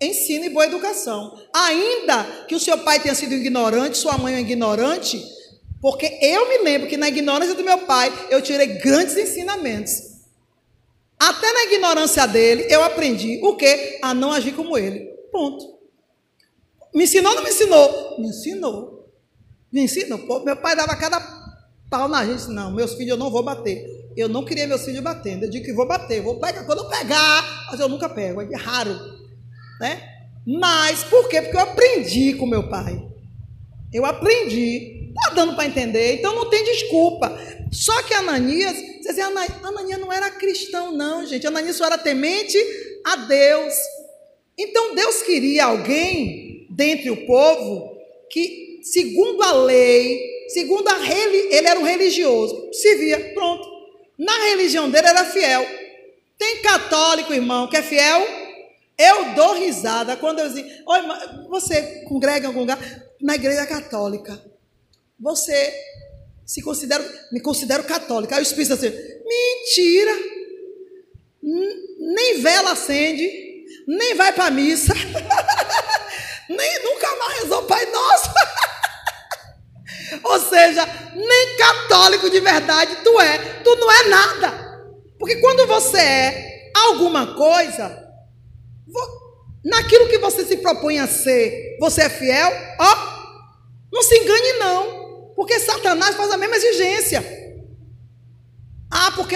[0.01, 1.39] ensino e boa educação.
[1.53, 5.25] Ainda que o seu pai tenha sido ignorante, sua mãe é ignorante,
[5.81, 10.15] porque eu me lembro que na ignorância do meu pai eu tirei grandes ensinamentos.
[11.19, 13.99] Até na ignorância dele eu aprendi o que?
[14.03, 15.07] A não agir como ele.
[15.33, 15.79] Ponto.
[16.95, 18.17] Me ensinou ou não me ensinou?
[18.19, 18.94] Me ensinou.
[19.75, 20.21] Me ensinou.
[20.21, 21.19] Pô, meu pai dava cada
[21.91, 22.49] pau na gente.
[22.49, 23.85] Não, meus filhos eu não vou bater.
[24.17, 25.43] Eu não queria meus filhos batendo.
[25.43, 26.23] Eu digo que vou bater.
[26.23, 26.63] Vou pegar.
[26.63, 28.41] Quando eu pegar, mas eu nunca pego.
[28.41, 28.97] É raro.
[29.81, 30.01] Né?
[30.47, 31.43] Mas por quê?
[31.43, 33.05] Porque eu aprendi com meu pai.
[33.93, 35.09] Eu aprendi.
[35.09, 36.19] Está dando para entender.
[36.21, 37.37] Então não tem desculpa.
[37.73, 41.49] Só que Ananias, você dizia, Ananias não era cristão, não, gente.
[41.49, 42.57] Ananias só era temente
[43.05, 43.75] a Deus.
[44.57, 47.99] Então Deus queria alguém dentre o povo
[48.31, 53.67] que, segundo a lei, segundo a ele era um religioso, servia, pronto.
[54.19, 55.67] Na religião dele era fiel.
[56.39, 58.27] Tem católico, irmão, que é fiel?
[58.99, 61.01] Eu dou risada quando eu digo, Oi,
[61.49, 62.79] você congrega em algum lugar?
[63.21, 64.41] Na igreja católica.
[65.19, 65.75] Você
[66.45, 68.37] se considera, me considero católica.
[68.37, 68.93] Aí o Espírito assim,
[69.25, 70.13] mentira.
[71.43, 73.31] Nem vela acende,
[73.87, 74.95] nem vai para missa,
[76.49, 78.31] nem nunca mais rezou Pai Nosso.
[80.23, 84.65] Ou seja, nem católico de verdade tu é, tu não é nada.
[85.19, 88.05] Porque quando você é alguma coisa,
[89.65, 93.15] naquilo que você se propõe a ser, você é fiel, ó,
[93.93, 97.25] não se engane não, porque Satanás faz a mesma exigência.
[98.91, 99.35] Ah, porque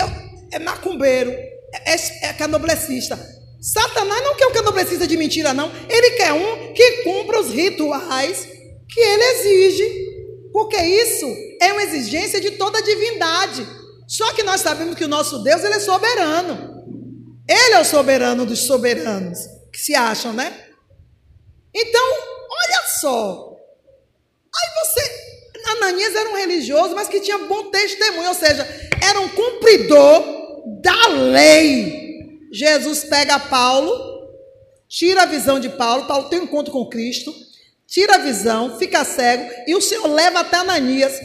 [0.52, 3.18] é macumbeiro, é, é, é canoblecista.
[3.60, 5.70] Satanás não quer um canoblecista de mentira, não.
[5.88, 8.48] Ele quer um que cumpra os rituais
[8.88, 10.07] que ele exige.
[10.58, 11.24] Porque isso
[11.60, 13.64] é uma exigência de toda divindade.
[14.08, 16.84] Só que nós sabemos que o nosso Deus ele é soberano.
[17.48, 19.38] Ele é o soberano dos soberanos,
[19.72, 20.66] que se acham, né?
[21.72, 22.02] Então,
[22.50, 23.56] olha só.
[24.52, 25.28] Aí você.
[25.76, 28.66] Ananias era um religioso, mas que tinha bom testemunho, ou seja,
[29.00, 30.24] era um cumpridor
[30.82, 32.48] da lei.
[32.52, 34.28] Jesus pega Paulo,
[34.88, 37.32] tira a visão de Paulo, Paulo tem um encontro com Cristo,
[37.88, 41.18] tira a visão, fica cego, e o Senhor leva até Ananias.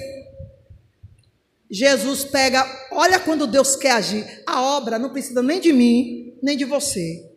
[1.70, 4.26] Jesus pega, olha quando Deus quer agir.
[4.48, 7.30] A obra não precisa nem de mim, nem de você.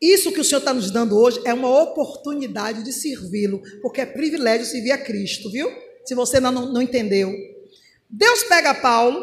[0.00, 4.06] Isso que o Senhor está nos dando hoje é uma oportunidade de servi-lo, porque é
[4.06, 5.70] privilégio servir a Cristo, viu?
[6.04, 7.32] Se você não, não entendeu.
[8.08, 9.22] Deus pega Paulo,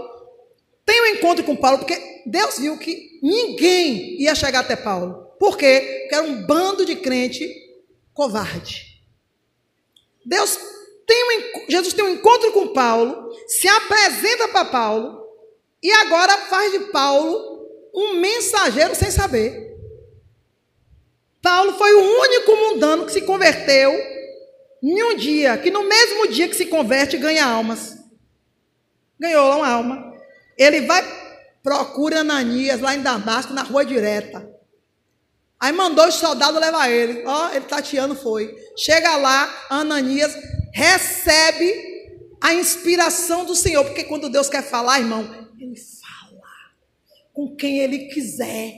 [0.86, 5.25] tem um encontro com Paulo, porque Deus viu que ninguém ia chegar até Paulo.
[5.39, 5.99] Por quê?
[6.01, 7.64] Porque era um bando de crente
[8.15, 9.04] covarde.
[10.25, 10.58] Deus
[11.06, 15.23] tem um, Jesus tem um encontro com Paulo, se apresenta para Paulo
[15.84, 19.75] e agora faz de Paulo um mensageiro sem saber.
[21.43, 23.93] Paulo foi o único mundano que se converteu
[24.82, 27.97] em um dia, que no mesmo dia que se converte ganha almas.
[29.19, 30.13] Ganhou uma alma.
[30.58, 31.04] Ele vai
[31.62, 34.54] procura Ananias lá em Damasco, na rua direta.
[35.65, 37.23] Aí mandou os soldados levar ele.
[37.25, 38.56] Ó, ele tateando foi.
[38.78, 40.32] Chega lá, Ananias
[40.71, 41.73] recebe
[42.39, 45.23] a inspiração do Senhor, porque quando Deus quer falar, irmão,
[45.60, 46.43] ele fala
[47.34, 48.73] com quem ele quiser.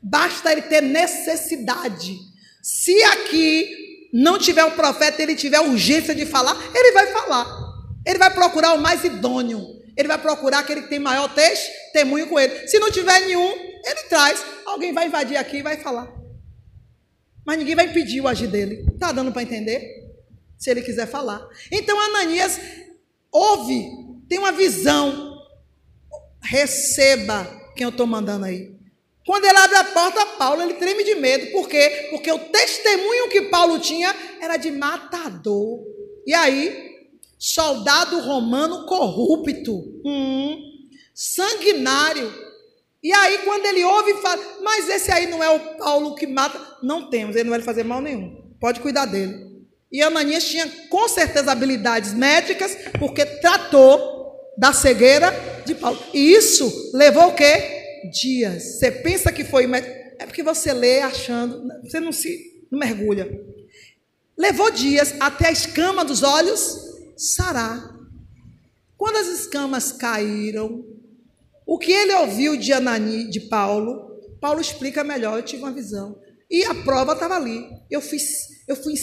[0.00, 2.16] Basta ele ter necessidade.
[2.62, 7.46] Se aqui não tiver um profeta, ele tiver urgência de falar, ele vai falar.
[8.06, 9.82] Ele vai procurar o mais idôneo.
[9.96, 12.68] Ele vai procurar aquele que tem maior testemunho com ele.
[12.68, 14.44] Se não tiver nenhum, ele traz.
[14.66, 16.12] Alguém vai invadir aqui e vai falar.
[17.46, 18.84] Mas ninguém vai impedir o agir dele.
[18.92, 20.04] Está dando para entender?
[20.58, 21.46] Se ele quiser falar.
[21.70, 22.58] Então Ananias
[23.30, 23.88] ouve,
[24.28, 25.36] tem uma visão.
[26.42, 27.44] Receba
[27.76, 28.74] quem eu estou mandando aí.
[29.24, 31.50] Quando ele abre a porta, Paulo ele treme de medo.
[31.52, 32.08] Por quê?
[32.10, 35.84] Porque o testemunho que Paulo tinha era de matador.
[36.24, 36.96] E aí,
[37.38, 40.58] soldado romano corrupto, hum,
[41.12, 42.45] sanguinário.
[43.02, 46.60] E aí, quando ele ouve, fala: Mas esse aí não é o Paulo que mata.
[46.82, 48.42] Não temos, ele não vai fazer mal nenhum.
[48.60, 49.46] Pode cuidar dele.
[49.90, 54.16] E Ananias tinha com certeza habilidades médicas, porque tratou
[54.58, 55.32] da cegueira
[55.64, 55.98] de Paulo.
[56.12, 58.10] E isso levou o quê?
[58.12, 58.78] Dias.
[58.78, 59.70] Você pensa que foi.
[60.18, 61.68] É porque você lê achando.
[61.82, 63.28] Você não se não mergulha.
[64.36, 66.78] Levou dias até a escama dos olhos
[67.16, 67.94] sarar.
[68.96, 70.84] Quando as escamas caíram,
[71.66, 74.06] o que ele ouviu de Anani, de Paulo,
[74.40, 76.16] Paulo explica melhor, eu tive uma visão.
[76.48, 77.66] E a prova estava ali.
[77.90, 78.18] Eu fui,
[78.68, 78.94] eu fui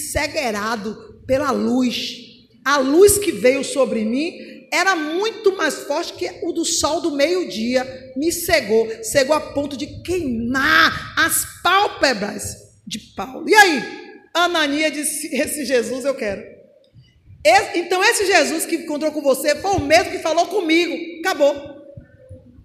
[1.28, 2.15] pela luz.
[2.63, 7.12] A luz que veio sobre mim era muito mais forte que o do sol do
[7.12, 8.13] meio-dia.
[8.15, 12.56] Me cegou, cegou a ponto de queimar as pálpebras
[12.88, 13.49] de Paulo.
[13.49, 13.84] E aí?
[14.34, 16.41] Ananias disse: Esse Jesus eu quero.
[17.43, 20.95] Esse, então, esse Jesus que encontrou com você foi o mesmo que falou comigo.
[21.19, 21.73] Acabou.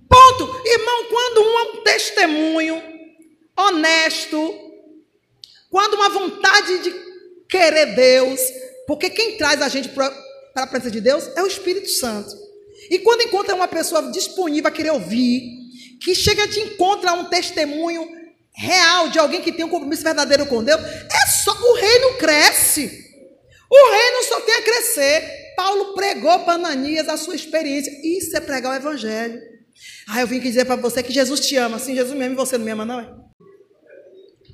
[0.08, 0.62] Ponto.
[0.64, 2.82] Irmão, quando um é um testemunho
[3.56, 4.54] honesto,
[5.70, 6.94] quando uma vontade de
[7.48, 8.40] querer Deus,
[8.86, 10.12] porque quem traz a gente para
[10.54, 12.34] a presença de Deus é o Espírito Santo.
[12.90, 15.42] E quando encontra uma pessoa disponível a querer ouvir,
[16.02, 18.08] que chega de encontrar um testemunho
[18.54, 23.06] real de alguém que tem um compromisso verdadeiro com Deus, é só o reino cresce.
[23.70, 25.54] O reino só tem a crescer.
[25.56, 27.92] Paulo pregou para Ananias a sua experiência.
[28.02, 29.40] Isso é pregar o evangelho.
[30.08, 31.78] Ah, eu vim aqui dizer para você que Jesus te ama.
[31.78, 33.14] Sim, Jesus me ama e você não me ama, não é?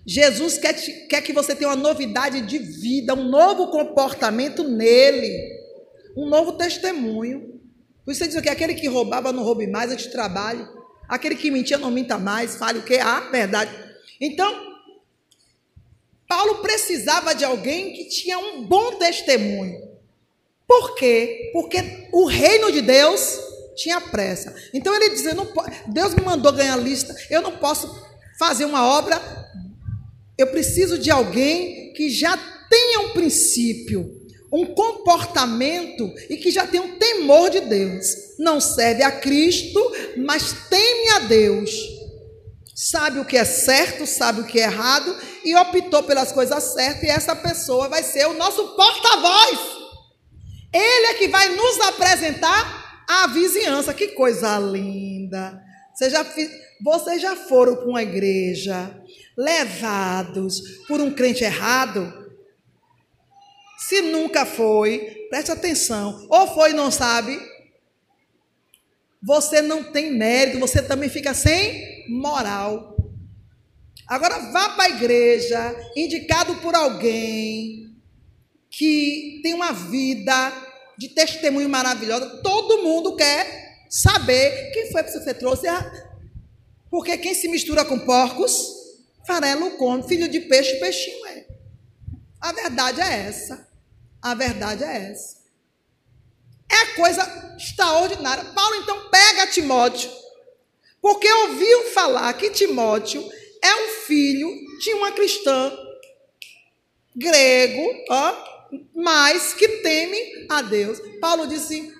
[0.06, 5.32] Jesus quer, te, quer que você tenha uma novidade de vida, um novo comportamento nele.
[6.16, 7.60] um novo testemunho.
[8.04, 10.64] Por isso ele diz que aquele que roubava não roube mais, antes trabalhe.
[11.08, 12.98] Aquele que mentia não minta mais, fale o que?
[12.98, 13.70] A verdade.
[14.20, 14.74] Então,
[16.28, 19.80] Paulo precisava de alguém que tinha um bom testemunho.
[20.66, 21.50] Por quê?
[21.52, 23.38] Porque o reino de Deus
[23.74, 24.54] tinha pressa.
[24.72, 25.46] Então ele dizia: não,
[25.86, 27.88] Deus me mandou ganhar lista, eu não posso
[28.38, 29.20] fazer uma obra.
[30.36, 32.36] Eu preciso de alguém que já
[32.68, 34.10] tenha um princípio,
[34.52, 38.06] um comportamento e que já tenha um temor de Deus.
[38.38, 39.80] Não serve a Cristo,
[40.16, 41.70] mas teme a Deus.
[42.74, 47.04] Sabe o que é certo, sabe o que é errado e optou pelas coisas certas,
[47.04, 49.58] e essa pessoa vai ser o nosso porta-voz.
[50.72, 53.94] Ele é que vai nos apresentar a vizinhança.
[53.94, 55.62] Que coisa linda!
[55.94, 56.26] Vocês já,
[56.82, 59.00] vocês já foram para uma igreja
[59.36, 62.24] levados por um crente errado?
[63.78, 66.26] Se nunca foi, preste atenção.
[66.30, 67.38] Ou foi e não sabe,
[69.22, 72.96] você não tem mérito, você também fica sem moral.
[74.06, 77.90] Agora vá para a igreja, indicado por alguém
[78.70, 80.52] que tem uma vida
[80.98, 82.40] de testemunho maravilhosa.
[82.42, 85.66] Todo mundo quer saber quem foi que você trouxe.
[86.90, 88.54] Porque quem se mistura com porcos,
[89.26, 90.02] farelo come.
[90.04, 91.46] Filho de peixe, peixinho é.
[92.40, 93.68] A verdade é essa.
[94.20, 95.44] A verdade é essa.
[96.70, 98.44] É coisa extraordinária.
[98.52, 100.10] Paulo então pega Timóteo,
[101.00, 103.22] porque ouviu falar que Timóteo
[103.62, 105.72] é um filho de uma cristã
[107.14, 108.53] grego, ó,
[108.94, 111.00] mas que teme a Deus.
[111.20, 111.92] Paulo disse: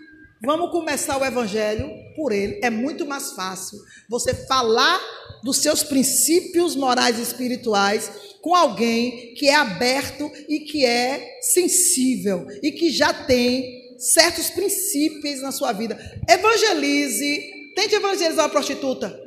[0.45, 2.61] vamos começar o evangelho por ele.
[2.63, 5.01] É muito mais fácil você falar
[5.43, 8.11] dos seus princípios morais e espirituais
[8.41, 15.41] com alguém que é aberto e que é sensível e que já tem certos princípios
[15.41, 15.99] na sua vida.
[16.29, 19.19] Evangelize, tente evangelizar uma prostituta.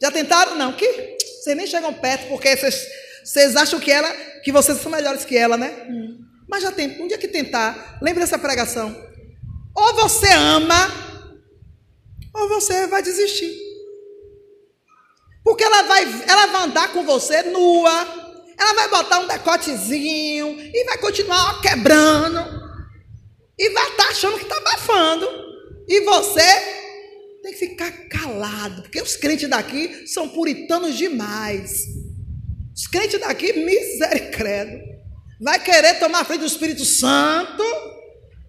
[0.00, 0.56] Já tentaram?
[0.56, 2.86] Não, que vocês nem chegam perto porque vocês,
[3.24, 4.10] vocês acham que ela,
[4.42, 5.86] que vocês são melhores que ela, né?
[5.88, 6.33] Hum.
[6.48, 8.94] Mas já tem, um dia que tentar, lembre dessa pregação.
[9.74, 10.88] Ou você ama,
[12.34, 13.52] ou você vai desistir.
[15.42, 18.24] Porque ela vai, ela vai andar com você nua,
[18.58, 22.38] ela vai botar um decotezinho e vai continuar quebrando.
[23.58, 25.28] E vai estar tá achando que está abafando.
[25.86, 26.42] E você
[27.42, 31.84] tem que ficar calado, porque os crentes daqui são puritanos demais.
[32.74, 34.93] Os crentes daqui, misericórdia,
[35.44, 37.62] vai querer tomar a frente do Espírito Santo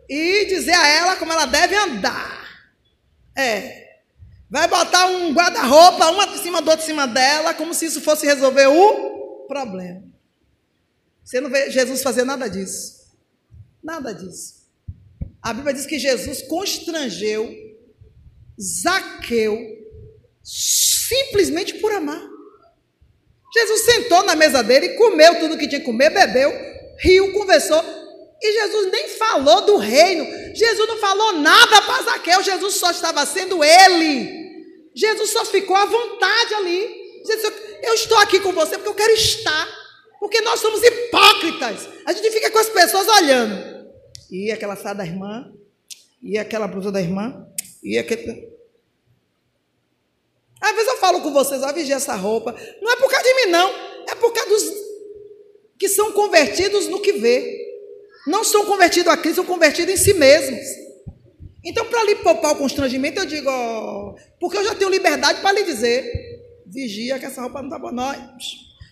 [0.08, 2.48] e dizer a ela como ela deve andar.
[3.38, 3.98] É.
[4.50, 8.00] Vai botar um guarda-roupa, uma de cima do outro em cima dela, como se isso
[8.00, 10.04] fosse resolver o problema.
[11.22, 13.14] Você não vê Jesus fazer nada disso.
[13.84, 14.66] Nada disso.
[15.42, 17.54] A Bíblia diz que Jesus constrangeu
[18.58, 19.60] Zaqueu
[20.42, 22.26] simplesmente por amar.
[23.54, 27.84] Jesus sentou na mesa dele, comeu tudo que tinha que comer, bebeu, riu, conversou.
[28.42, 30.26] E Jesus nem falou do reino.
[30.56, 32.44] Jesus não falou nada para Zaqueu.
[32.44, 34.46] Jesus só estava sendo ele.
[34.94, 37.22] Jesus só ficou à vontade ali.
[37.26, 37.54] Jesus,
[37.84, 39.68] eu estou aqui com você porque eu quero estar.
[40.20, 41.90] Porque nós somos hipócritas.
[42.06, 43.76] A gente fica com as pessoas olhando.
[44.30, 45.52] E aquela saia da irmã,
[46.22, 47.48] e aquela blusa da irmã,
[47.84, 48.50] e aquele.
[50.60, 52.56] Às vezes eu falo com vocês, ó, vigia essa roupa.
[52.82, 53.70] Não é por causa de mim, não.
[54.08, 54.85] É por causa dos
[55.78, 57.64] que são convertidos no que vê.
[58.28, 60.66] Não são convertidos a Cristo, são convertidos em si mesmos.
[61.64, 65.52] Então, para lhe poupar o constrangimento, eu digo, ó, porque eu já tenho liberdade para
[65.52, 66.36] lhe dizer
[66.66, 67.92] vigia que essa roupa não está boa.
[67.92, 68.38] Não.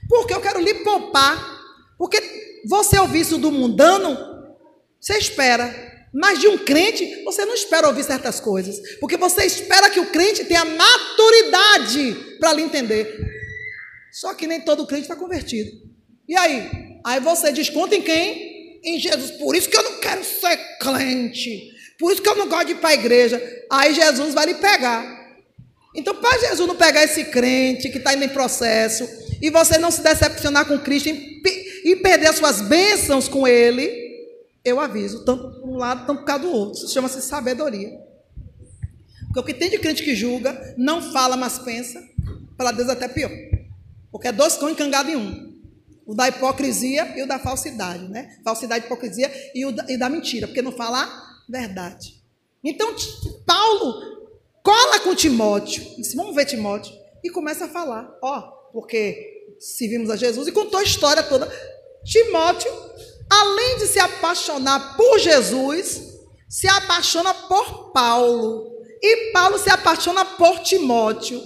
[0.08, 1.62] Porque eu quero lhe poupar.
[1.98, 2.22] Porque
[2.66, 4.18] você ouvir isso do mundano,
[5.00, 5.92] você espera.
[6.14, 8.98] Mas de um crente, você não espera ouvir certas coisas.
[9.00, 13.18] Porque você espera que o crente tenha maturidade para lhe entender.
[14.12, 15.72] Só que nem todo crente está convertido.
[16.28, 17.00] E aí?
[17.04, 18.80] Aí você desconta em quem?
[18.84, 19.32] Em Jesus.
[19.32, 21.72] Por isso que eu não quero ser crente.
[22.00, 23.42] Por isso que eu não gosto de ir para a igreja.
[23.70, 25.24] Aí Jesus vai lhe pegar.
[25.96, 29.08] Então, para Jesus não pegar esse crente que está indo em processo
[29.42, 33.92] e você não se decepcionar com Cristo e, perder as suas bênçãos com Ele,
[34.66, 36.80] eu aviso, tanto por um lado, tanto por causa do outro.
[36.80, 37.92] Isso chama-se sabedoria.
[39.28, 42.04] Porque o que tem de crente que julga, não fala, mas pensa,
[42.58, 43.32] para Deus é até pior.
[44.12, 45.53] Porque é dois cão encangados em um.
[46.06, 48.38] O da hipocrisia e o da falsidade, né?
[48.44, 51.10] Falsidade, hipocrisia e o da, e da mentira, porque não fala
[51.48, 52.22] verdade.
[52.64, 52.96] Então,
[53.46, 54.14] Paulo
[54.64, 55.84] cola com Timóteo.
[55.98, 56.94] Disse, vamos ver Timóteo.
[57.24, 58.10] E começa a falar.
[58.22, 58.42] Ó,
[58.72, 61.52] porque servimos a Jesus e contou a história toda.
[62.04, 62.72] Timóteo,
[63.30, 66.02] além de se apaixonar por Jesus,
[66.50, 68.72] se apaixona por Paulo.
[69.02, 71.42] E Paulo se apaixona por Timóteo.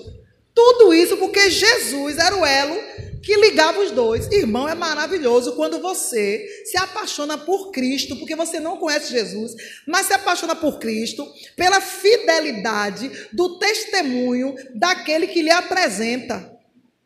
[0.54, 2.76] Tudo isso porque Jesus era o elo
[3.22, 4.32] que ligava os dois.
[4.32, 9.56] Irmão, é maravilhoso quando você se apaixona por Cristo, porque você não conhece Jesus,
[9.86, 16.58] mas se apaixona por Cristo pela fidelidade do testemunho daquele que lhe apresenta.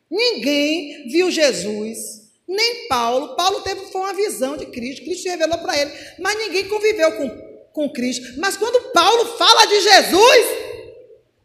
[0.10, 3.36] Ninguém viu Jesus, nem Paulo.
[3.36, 7.30] Paulo teve foi uma visão de Cristo, Cristo revelou para ele, mas ninguém conviveu com,
[7.72, 8.34] com Cristo.
[8.38, 10.46] Mas quando Paulo fala de Jesus,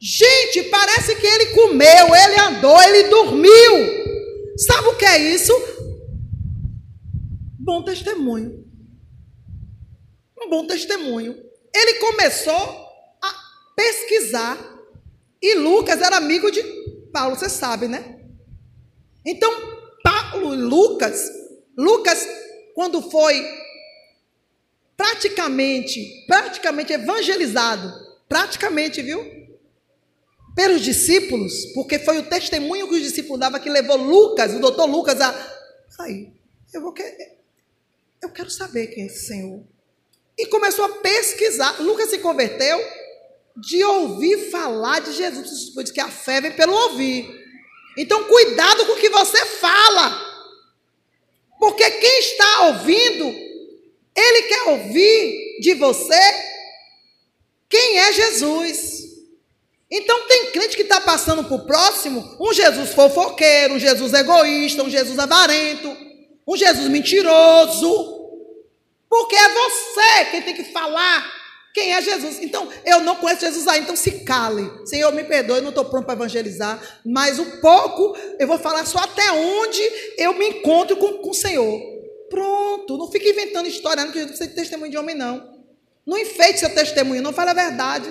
[0.01, 4.06] gente, parece que ele comeu, ele andou, ele dormiu.
[4.57, 5.53] Sabe o que é isso?
[7.59, 8.65] Bom testemunho.
[10.41, 11.37] Um bom testemunho.
[11.75, 12.55] Ele começou
[13.23, 13.35] a
[13.75, 14.75] pesquisar.
[15.43, 16.63] E Lucas era amigo de
[17.13, 18.21] Paulo, você sabe, né?
[19.25, 19.53] Então,
[20.03, 21.29] Paulo e Lucas,
[21.77, 22.27] Lucas,
[22.75, 23.45] quando foi
[24.97, 27.93] praticamente, praticamente evangelizado,
[28.29, 29.46] praticamente, viu?
[30.57, 34.87] Pelos discípulos, porque foi o testemunho que os discípulos davam que levou Lucas, o doutor
[34.87, 35.31] Lucas, a.
[36.01, 36.33] Aí,
[36.73, 37.37] eu vou querer.
[38.23, 39.63] Eu quero saber quem é esse Senhor.
[40.39, 41.81] E começou a pesquisar.
[41.83, 42.83] Lucas se converteu
[43.55, 45.75] de ouvir falar de Jesus.
[45.75, 47.29] Diz que a fé vem pelo ouvir.
[47.97, 50.27] Então, cuidado com o que você fala.
[51.59, 53.27] Porque quem está ouvindo,
[54.15, 56.21] ele quer ouvir de você
[57.69, 59.06] quem é Jesus.
[59.91, 64.83] Então tem crente que está passando para o próximo um Jesus fofoqueiro, um Jesus egoísta,
[64.83, 65.97] um Jesus avarento,
[66.47, 68.15] um Jesus mentiroso.
[69.09, 71.37] Porque é você quem tem que falar
[71.77, 72.39] quem é Jesus.
[72.41, 74.67] Então, eu não conheço Jesus aí, então se cale.
[74.87, 78.87] Senhor, me perdoe, eu não estou pronto para evangelizar, mas um pouco eu vou falar
[78.87, 79.83] só até onde
[80.17, 81.79] eu me encontro com, com o Senhor.
[82.31, 85.55] Pronto, não fique inventando história, não que Jesus precisa de testemunho de homem, não.
[86.07, 88.09] Não enfeite seu testemunho, não fale a verdade.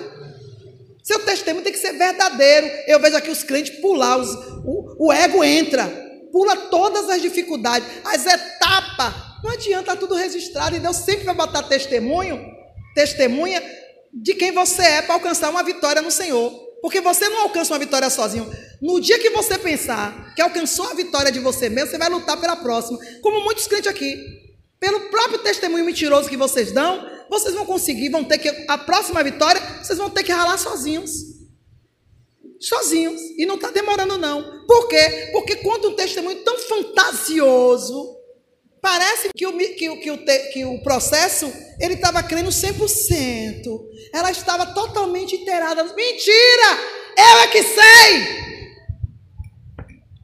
[1.06, 2.66] Seu testemunho tem que ser verdadeiro.
[2.88, 4.28] Eu vejo aqui os crentes pular, os,
[4.64, 5.86] o, o ego entra,
[6.32, 9.14] pula todas as dificuldades, as etapas.
[9.44, 12.44] Não adianta tá tudo registrado e Deus sempre vai botar testemunho,
[12.92, 13.62] testemunha
[14.12, 16.50] de quem você é para alcançar uma vitória no Senhor.
[16.82, 18.50] Porque você não alcança uma vitória sozinho.
[18.82, 22.36] No dia que você pensar que alcançou a vitória de você mesmo, você vai lutar
[22.40, 22.98] pela próxima.
[23.22, 24.16] Como muitos crentes aqui.
[24.80, 28.48] Pelo próprio testemunho mentiroso que vocês dão, vocês vão conseguir, vão ter que.
[28.68, 31.10] A próxima vitória, vocês vão ter que ralar sozinhos.
[32.60, 33.20] Sozinhos.
[33.36, 34.64] E não está demorando, não.
[34.66, 35.30] Por quê?
[35.32, 38.16] Porque quando um testemunho tão fantasioso,
[38.80, 43.62] parece que o, que, que o, que o processo, ele estava crendo 100%.
[44.12, 45.84] Ela estava totalmente inteirada.
[45.84, 46.96] Mentira!
[47.18, 48.46] Eu é que sei!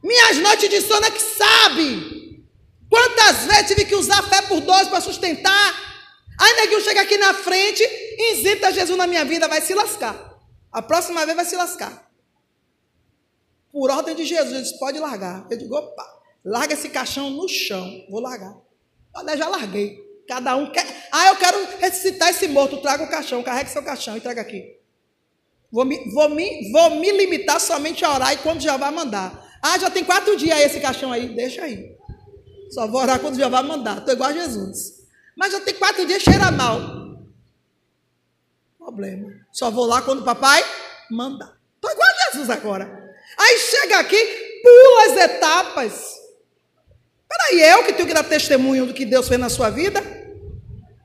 [0.03, 2.43] Minhas noites de sono é que sabe!
[2.89, 5.92] Quantas vezes tive que usar fé por dois para sustentar?
[6.39, 7.83] Aí neguinho chega aqui na frente,
[8.31, 10.33] isenta Jesus na minha vida, vai se lascar.
[10.71, 12.11] A próxima vez vai se lascar.
[13.71, 15.47] Por ordem de Jesus, pode largar.
[15.49, 16.05] Eu digo, opa,
[16.43, 18.05] larga esse caixão no chão.
[18.09, 18.55] Vou largar.
[19.15, 19.99] Olha, já larguei.
[20.27, 20.85] Cada um quer.
[21.11, 22.77] Ah, eu quero ressuscitar esse morto.
[22.81, 24.79] Traga o caixão, carregue seu caixão e traga aqui.
[25.71, 29.43] Vou me, vou, me, vou me limitar somente a orar e quando já vai mandar.
[29.61, 31.35] Ah, já tem quatro dias esse caixão aí.
[31.35, 31.95] Deixa aí.
[32.71, 33.99] Só vou orar quando já vai mandar.
[33.99, 35.02] Estou igual a Jesus.
[35.35, 36.79] Mas já tem quatro dias cheira mal.
[38.77, 39.31] Problema.
[39.51, 40.63] Só vou lá quando o papai
[41.09, 41.57] mandar.
[41.75, 43.15] Estou igual a Jesus agora.
[43.37, 46.13] Aí chega aqui, pula as etapas.
[47.27, 50.01] Peraí, eu que tenho que dar testemunho do que Deus fez na sua vida?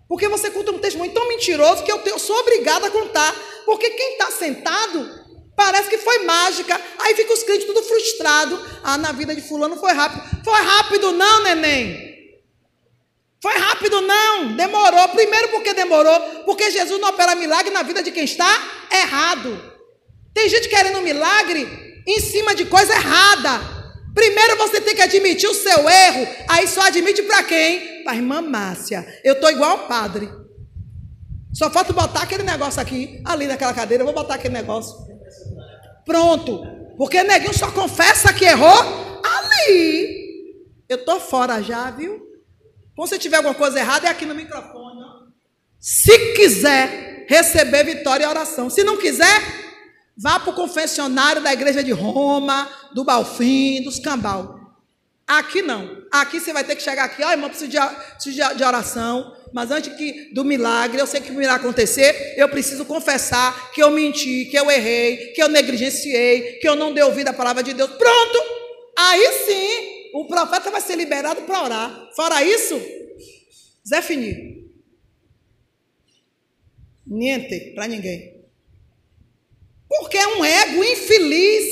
[0.09, 3.35] Porque você conta um testemunho tão mentiroso que eu, tenho, eu sou obrigada a contar.
[3.65, 6.81] Porque quem está sentado parece que foi mágica.
[6.99, 8.59] Aí fica os crentes tudo frustrado.
[8.83, 10.45] Ah, na vida de fulano foi rápido.
[10.45, 12.08] Foi rápido não, neném.
[13.41, 14.01] Foi rápido?
[14.01, 15.09] Não, demorou.
[15.11, 16.19] Primeiro, porque demorou?
[16.45, 18.49] Porque Jesus não opera milagre na vida de quem está
[18.91, 19.77] errado.
[20.35, 23.61] Tem gente querendo um milagre em cima de coisa errada.
[24.15, 26.27] Primeiro você tem que admitir o seu erro.
[26.49, 28.03] Aí só admite para quem?
[28.03, 29.07] Para a irmã Márcia.
[29.23, 30.29] Eu estou igual ao padre.
[31.53, 34.03] Só falta botar aquele negócio aqui, ali naquela cadeira.
[34.03, 34.97] Eu vou botar aquele negócio.
[36.05, 36.63] Pronto.
[36.97, 40.29] Porque neguinho só confessa que errou ali.
[40.89, 42.28] Eu estou fora já, viu?
[42.99, 45.01] Quando você tiver alguma coisa errada, é aqui no microfone.
[45.05, 45.29] Ó.
[45.79, 48.69] Se quiser receber vitória e oração.
[48.69, 49.41] Se não quiser,
[50.17, 54.59] vá para o confessionário da igreja de Roma, do Balfim, dos Cambal.
[55.29, 56.03] Aqui não.
[56.11, 57.79] Aqui você vai ter que chegar aqui, ó, irmão, preciso de,
[58.15, 59.33] preciso de oração.
[59.53, 63.93] Mas antes que, do milagre, eu sei que milagre acontecer, eu preciso confessar que eu
[63.93, 67.75] menti, que eu errei, que eu negligenciei, que eu não dei ouvido à palavra de
[67.75, 67.91] Deus.
[67.91, 68.43] Pronto!
[68.97, 72.11] Aí sim, o profeta vai ser liberado para orar.
[72.15, 72.81] Fora isso,
[73.87, 74.69] Zé Fini.
[77.07, 78.39] Niente, para ninguém.
[79.89, 81.65] Porque é um ego infeliz,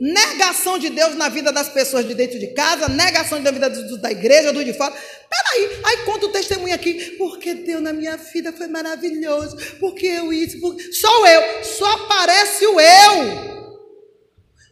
[0.00, 4.10] negação de Deus na vida das pessoas de dentro de casa, negação da vida da
[4.10, 4.94] igreja, do de fora.
[5.28, 10.32] Peraí, aí conta o testemunho aqui, porque Deus na minha vida foi maravilhoso, porque eu
[10.32, 10.90] isso, porque...
[10.92, 13.58] sou eu, só aparece o eu.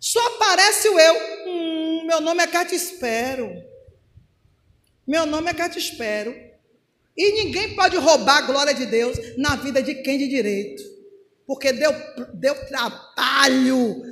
[0.00, 1.35] Só aparece o eu.
[1.46, 3.50] Hum, meu nome é Cátia Espero.
[5.06, 6.34] Meu nome é Cátia Espero.
[7.16, 10.82] E ninguém pode roubar a glória de Deus na vida de quem de direito.
[11.46, 11.92] Porque deu,
[12.34, 14.02] deu trabalho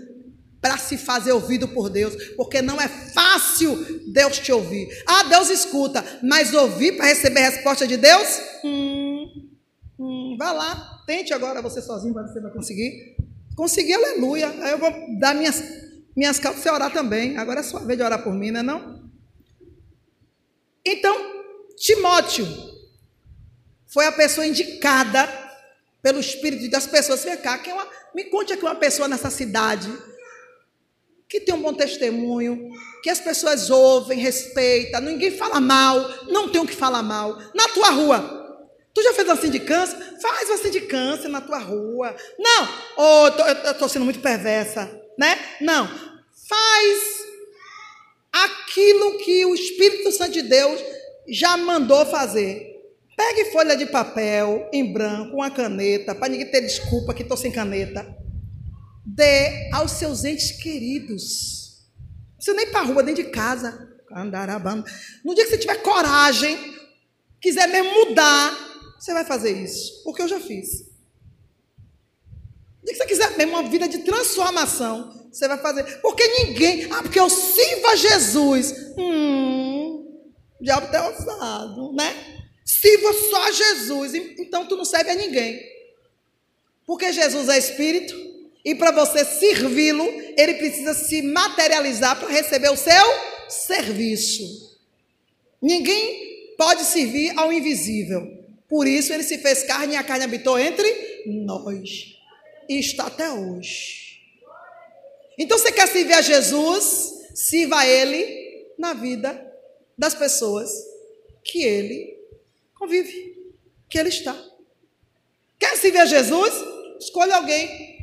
[0.60, 2.14] para se fazer ouvido por Deus.
[2.36, 3.76] Porque não é fácil
[4.12, 4.88] Deus te ouvir.
[5.06, 8.40] Ah, Deus escuta, mas ouvir para receber a resposta de Deus?
[8.64, 9.50] Hum,
[9.98, 13.16] hum, vá lá, tente agora você sozinho, você vai conseguir.
[13.54, 14.48] Conseguir, aleluia.
[14.62, 15.62] Aí eu vou dar minhas,
[16.16, 17.36] minhas calças e orar também.
[17.36, 19.10] Agora é sua vez de orar por mim, não é não?
[20.84, 21.16] Então,
[21.76, 22.46] Timóteo
[23.86, 25.28] foi a pessoa indicada
[26.02, 27.24] pelo Espírito das pessoas.
[27.24, 29.90] Vem cá, quem é uma, me conte aqui uma pessoa nessa cidade
[31.28, 32.70] que tem um bom testemunho,
[33.02, 35.98] que as pessoas ouvem, respeitam, ninguém fala mal,
[36.28, 37.36] não tem o que falar mal.
[37.52, 38.44] Na tua rua,
[38.94, 39.96] Tu já fez vacina de câncer?
[40.22, 42.14] Faz vacina de câncer na tua rua.
[42.38, 43.26] Não, oh,
[43.66, 44.88] eu estou sendo muito perversa,
[45.18, 45.38] né?
[45.60, 45.86] Não,
[46.48, 47.24] faz
[48.32, 50.80] aquilo que o Espírito Santo de Deus
[51.28, 52.72] já mandou fazer.
[53.16, 57.52] Pegue folha de papel em branco, uma caneta, para ninguém ter desculpa que estou sem
[57.52, 58.04] caneta.
[59.06, 61.84] Dê aos seus entes queridos.
[62.28, 63.88] Não precisa nem para a rua, dentro de casa.
[65.24, 66.58] No dia que você tiver coragem,
[67.40, 68.52] quiser mesmo mudar,
[68.98, 70.02] você vai fazer isso.
[70.02, 70.93] Porque eu já fiz.
[72.84, 75.84] Dia que você quiser mesmo uma vida de transformação, você vai fazer.
[76.00, 76.86] Porque ninguém.
[76.90, 78.74] Ah, porque eu sirvo a Jesus.
[78.96, 80.06] Hum,
[80.60, 82.14] o diabo está ousado, né?
[82.64, 85.60] Sirva só a Jesus, então tu não serve a ninguém.
[86.86, 88.14] Porque Jesus é Espírito
[88.64, 90.06] e para você servi-lo,
[90.36, 93.04] ele precisa se materializar para receber o seu
[93.48, 94.78] serviço.
[95.60, 98.44] Ninguém pode servir ao invisível.
[98.68, 102.13] Por isso ele se fez carne e a carne habitou entre nós.
[102.68, 104.20] E está até hoje.
[105.38, 107.12] Então você quer servir a Jesus?
[107.34, 109.52] Sirva a Ele na vida
[109.98, 110.70] das pessoas
[111.42, 112.14] que Ele
[112.74, 113.52] convive,
[113.88, 114.36] que ele está.
[115.58, 116.52] Quer se ver Jesus?
[117.00, 117.94] Escolha alguém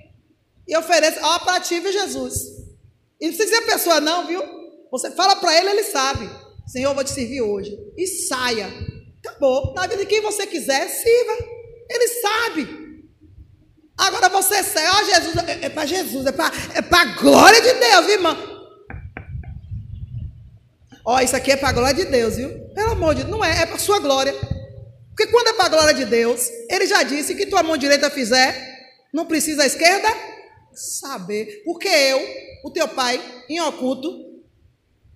[0.68, 2.62] e ofereça, ó, para ti Jesus.
[3.20, 4.42] E não precisa ser a pessoa, não, viu?
[4.90, 6.28] Você fala para ele, ele sabe.
[6.68, 7.78] Senhor, eu vou te servir hoje.
[7.96, 8.68] E saia.
[9.20, 9.74] Acabou.
[9.74, 11.38] Na vida de quem você quiser, sirva.
[11.90, 12.81] Ele sabe.
[14.02, 18.06] Agora você sai, ó, Jesus, é, é para Jesus, é para é glória de Deus,
[18.08, 18.36] viu, irmão?
[21.06, 22.50] Ó, isso aqui é para glória de Deus, viu?
[22.74, 24.34] Pelo amor de Deus, não é, é para sua glória.
[25.10, 28.98] Porque quando é para glória de Deus, ele já disse que tua mão direita fizer,
[29.14, 30.08] não precisa a esquerda
[30.74, 31.62] saber.
[31.64, 32.20] Porque eu,
[32.64, 34.10] o teu pai, em oculto,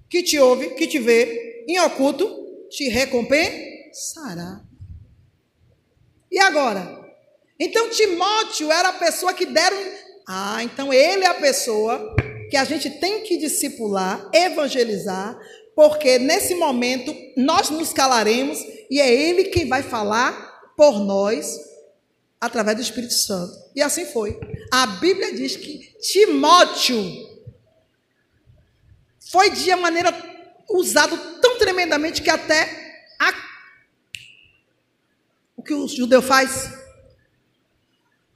[0.08, 2.30] que te ouve, que te vê, em oculto,
[2.70, 4.62] te recompensará.
[6.32, 7.05] E agora?
[7.60, 9.78] Então Timóteo era a pessoa que deram.
[10.28, 12.16] Ah, então ele é a pessoa
[12.50, 15.38] que a gente tem que discipular, evangelizar,
[15.76, 21.60] porque nesse momento nós nos calaremos e é Ele quem vai falar por nós
[22.40, 23.54] através do Espírito Santo.
[23.76, 24.40] E assim foi.
[24.72, 27.04] A Bíblia diz que Timóteo
[29.32, 30.14] foi de maneira
[30.70, 33.34] usado tão tremendamente que até a...
[35.58, 36.85] o que o judeu faz?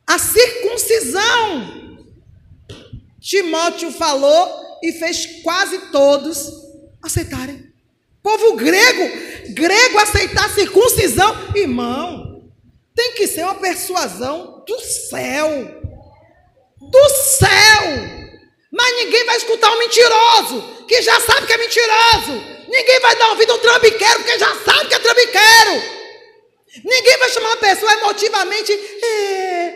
[0.09, 1.77] A circuncisão.
[3.21, 6.51] Timóteo falou e fez quase todos
[6.99, 7.71] aceitarem.
[8.23, 12.43] Povo grego, grego aceitar circuncisão, irmão,
[12.95, 15.79] tem que ser uma persuasão do céu.
[16.79, 18.29] Do céu.
[18.71, 22.31] Mas ninguém vai escutar um mentiroso, que já sabe que é mentiroso.
[22.67, 25.99] Ninguém vai dar ouvido a um trambiqueiro, porque já sabe que é trambiqueiro.
[26.83, 29.68] Ninguém vai chamar uma pessoa emotivamente é,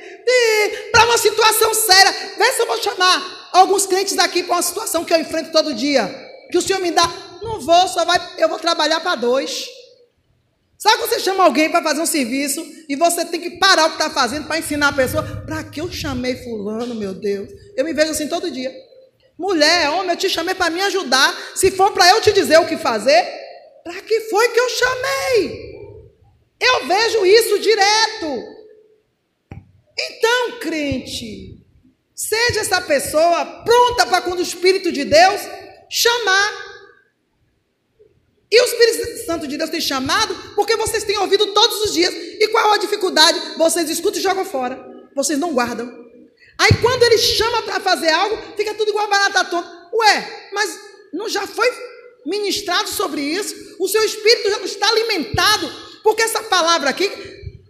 [0.91, 2.11] para uma situação séria.
[2.37, 5.73] Vê se eu vou chamar alguns crentes daqui para uma situação que eu enfrento todo
[5.73, 7.11] dia que o Senhor me dá.
[7.41, 9.65] Não vou, só vai, eu vou trabalhar para dois.
[10.77, 13.89] Sabe quando você chama alguém para fazer um serviço e você tem que parar o
[13.89, 15.23] que está fazendo para ensinar a pessoa?
[15.23, 17.49] Para que eu chamei fulano, meu Deus?
[17.75, 18.71] Eu me vejo assim todo dia.
[19.35, 21.35] Mulher, homem, eu te chamei para me ajudar.
[21.55, 23.25] Se for para eu te dizer o que fazer,
[23.83, 25.73] para que foi que eu chamei?
[26.59, 28.52] Eu vejo isso direto.
[29.97, 31.59] Então, crente,
[32.15, 35.41] seja essa pessoa pronta para quando o Espírito de Deus
[35.89, 36.73] chamar.
[38.51, 42.13] E o Espírito Santo de Deus tem chamado porque vocês têm ouvido todos os dias.
[42.13, 43.39] E qual a dificuldade?
[43.57, 44.83] Vocês escutam e jogam fora.
[45.15, 46.03] Vocês não guardam.
[46.57, 49.89] Aí quando ele chama para fazer algo, fica tudo igual a barata tonta.
[49.93, 50.79] Ué, mas
[51.11, 51.67] não já foi
[52.25, 53.75] ministrado sobre isso?
[53.79, 55.71] O seu espírito já não está alimentado?
[56.03, 57.09] Porque essa palavra aqui,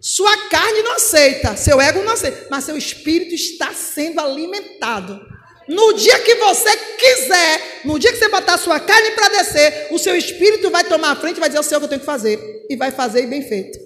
[0.06, 5.18] sua carne não aceita, seu ego não aceita, mas seu espírito está sendo alimentado.
[5.66, 9.98] No dia que você quiser, no dia que você botar sua carne para descer, o
[9.98, 12.00] seu espírito vai tomar a frente e vai dizer: Eu sei o que eu tenho
[12.00, 12.66] que fazer.
[12.68, 13.78] E vai fazer e bem feito.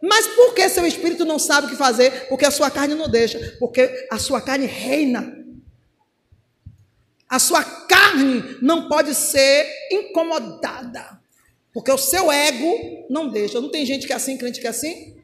[0.00, 2.26] Mas por que seu espírito não sabe o que fazer?
[2.30, 3.38] Porque a sua carne não deixa.
[3.58, 5.44] Porque a sua carne reina.
[7.28, 11.20] A sua carne não pode ser incomodada.
[11.74, 13.60] Porque o seu ego não deixa.
[13.60, 15.15] Não tem gente que é assim, crente que é assim?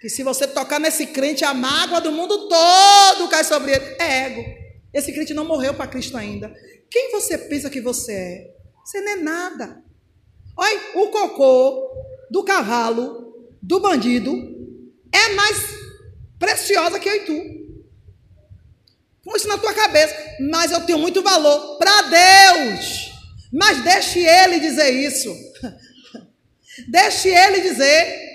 [0.00, 3.96] Que se você tocar nesse crente, a mágoa do mundo todo cai sobre ele.
[3.98, 4.44] É ego.
[4.94, 6.52] Esse crente não morreu para Cristo ainda.
[6.90, 8.50] Quem você pensa que você é?
[8.84, 9.84] Você não é nada.
[10.56, 11.90] Olha, o cocô
[12.30, 14.32] do cavalo, do bandido,
[15.12, 15.58] é mais
[16.38, 17.60] preciosa que eu e tu.
[19.22, 20.14] Põe isso na tua cabeça.
[20.50, 23.12] Mas eu tenho muito valor para Deus.
[23.52, 25.34] Mas deixe ele dizer isso.
[26.88, 28.29] deixe ele dizer.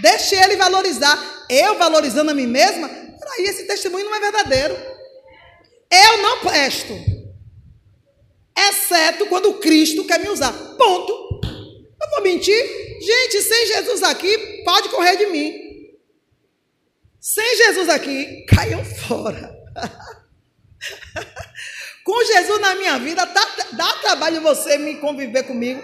[0.00, 1.46] Deixe ele valorizar.
[1.48, 2.90] Eu valorizando a mim mesma,
[3.32, 4.74] aí esse testemunho não é verdadeiro.
[5.90, 6.94] Eu não presto.
[8.56, 10.52] Exceto quando Cristo quer me usar.
[10.52, 11.40] Ponto.
[11.42, 12.56] Eu vou mentir?
[13.00, 15.52] Gente, sem Jesus aqui, pode correr de mim.
[17.20, 19.54] Sem Jesus aqui, caiam fora.
[22.04, 25.82] Com Jesus na minha vida, dá, dá trabalho você me conviver comigo,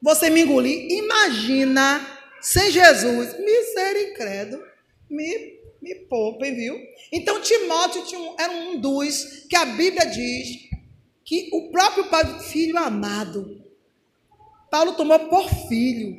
[0.00, 0.90] você me engolir.
[0.90, 2.00] Imagina,
[2.40, 3.36] sem Jesus,
[3.78, 4.60] misericórdia,
[5.08, 6.76] me me poupem, viu?
[7.12, 8.02] Então Timóteo
[8.38, 10.68] era um dos que a Bíblia diz
[11.24, 13.62] que o próprio pai, filho amado,
[14.70, 16.16] Paulo tomou por filho,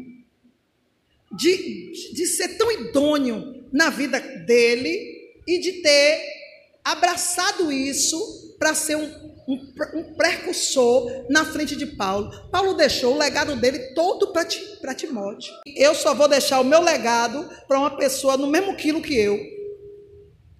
[1.31, 6.23] de, de ser tão idôneo na vida dele e de ter
[6.83, 12.29] abraçado isso para ser um, um, um, precursor na frente de Paulo.
[12.51, 15.51] Paulo deixou o legado dele todo para Timóteo.
[15.75, 19.35] Eu só vou deixar o meu legado para uma pessoa no mesmo quilo que eu.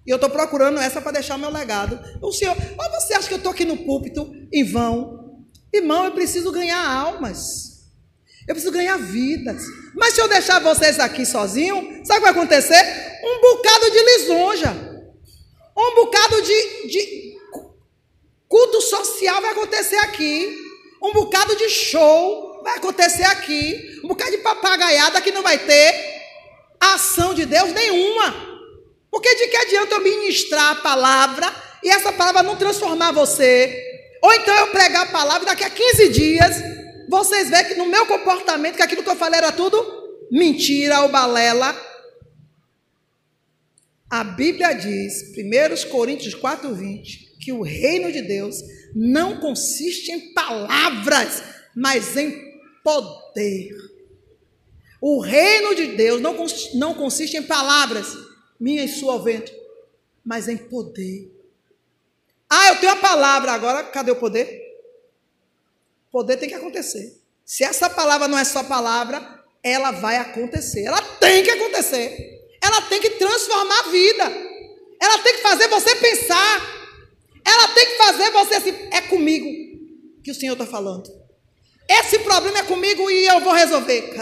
[0.04, 2.00] E eu estou procurando essa para deixar o meu legado.
[2.20, 5.46] O senhor, mas você acha que eu estou aqui no púlpito em vão?
[5.72, 7.84] Irmão, eu preciso ganhar almas.
[8.48, 9.62] Eu preciso ganhar vidas.
[9.94, 13.20] Mas se eu deixar vocês aqui sozinhos, sabe o que vai acontecer?
[13.22, 14.90] Um bocado de lisonja.
[15.76, 17.29] Um bocado de, de
[18.50, 20.58] culto social vai acontecer aqui.
[21.00, 24.00] Um bocado de show vai acontecer aqui.
[24.04, 25.94] Um bocado de papagaiada que não vai ter
[26.80, 28.48] ação de Deus nenhuma.
[29.08, 31.46] Porque de que adianta eu ministrar a palavra
[31.82, 33.86] e essa palavra não transformar você?
[34.20, 36.56] Ou então eu pregar a palavra e daqui a 15 dias
[37.08, 39.80] vocês veem que no meu comportamento, que aquilo que eu falei era tudo
[40.30, 41.74] mentira ou balela.
[44.10, 48.62] A Bíblia diz, 1 Coríntios 4, 20, que o reino de Deus
[48.94, 51.42] não consiste em palavras,
[51.74, 53.74] mas em poder.
[55.00, 56.36] O reino de Deus não,
[56.74, 58.06] não consiste em palavras,
[58.58, 59.50] minha e sua ao vento,
[60.24, 61.32] mas em poder.
[62.48, 64.60] Ah, eu tenho a palavra, agora cadê o poder?
[66.10, 67.16] Poder tem que acontecer.
[67.44, 70.84] Se essa palavra não é só palavra, ela vai acontecer.
[70.84, 72.48] Ela tem que acontecer.
[72.62, 74.24] Ela tem que transformar a vida.
[75.00, 76.79] Ela tem que fazer você pensar.
[78.56, 79.48] Assim, é comigo
[80.22, 81.10] que o Senhor está falando.
[81.88, 84.14] Esse problema é comigo e eu vou resolver.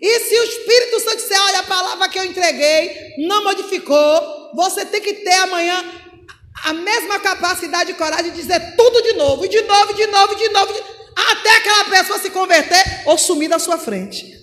[0.00, 4.84] E se o Espírito Santo disser, olha, a palavra que eu entreguei não modificou, você
[4.86, 5.84] tem que ter amanhã
[6.64, 10.34] a mesma capacidade e coragem de dizer tudo de novo, e de novo, de novo,
[10.34, 10.80] de novo, de...
[11.14, 14.38] até aquela pessoa se converter ou sumir da sua frente.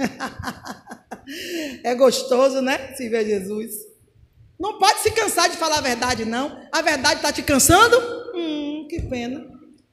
[1.84, 2.94] é gostoso, né?
[2.96, 3.95] Se ver Jesus.
[4.60, 6.68] Não pode se cansar de falar a verdade, não.
[6.72, 7.98] A verdade está te cansando?
[8.34, 9.46] Hum, que pena.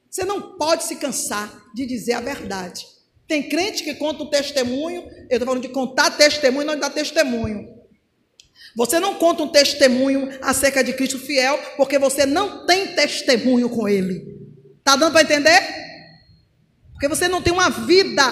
[0.08, 2.86] Você não pode se cansar de dizer a verdade.
[3.26, 6.90] Tem crente que conta um testemunho, eu estou falando de contar testemunho, não de dar
[6.90, 7.66] testemunho.
[8.76, 13.88] Você não conta um testemunho acerca de Cristo fiel, porque você não tem testemunho com
[13.88, 14.38] Ele.
[14.78, 15.62] Está dando para entender?
[16.92, 18.22] Porque você não tem uma vida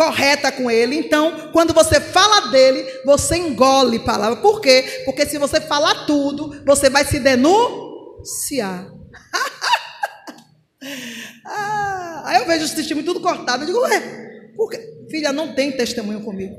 [0.00, 0.96] correta com Ele.
[0.96, 4.40] Então, quando você fala dele, você engole palavra.
[4.40, 5.02] Por quê?
[5.04, 8.90] Porque se você falar tudo, você vai se denunciar.
[11.44, 13.62] ah, aí eu vejo os testemunhos tudo cortado.
[13.62, 14.78] Eu digo, ué, porque,
[15.10, 16.56] filha, não tem testemunho comigo.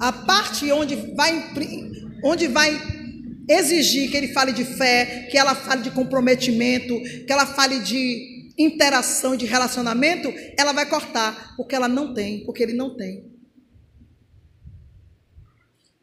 [0.00, 1.52] A parte onde vai,
[2.24, 2.82] onde vai
[3.48, 8.33] exigir que ele fale de fé, que ela fale de comprometimento, que ela fale de
[8.56, 13.32] interação, de relacionamento, ela vai cortar, porque ela não tem, porque ele não tem.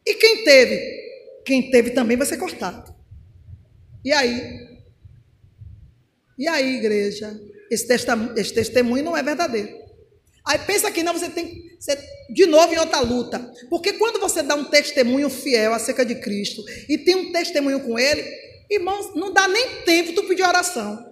[0.06, 1.02] E quem teve?
[1.46, 2.94] Quem teve também vai ser cortado.
[4.04, 4.68] E aí?
[6.38, 7.40] E aí, igreja?
[7.70, 7.88] Esse,
[8.54, 9.80] testemunho não é verdadeiro.
[10.46, 12.00] Aí pensa que não, você tem ser
[12.30, 13.40] de novo em outra luta.
[13.70, 17.98] Porque quando você dá um testemunho fiel acerca de Cristo e tem um testemunho com
[17.98, 18.24] Ele,
[18.70, 21.11] irmãos, não dá nem tempo tu pedir oração.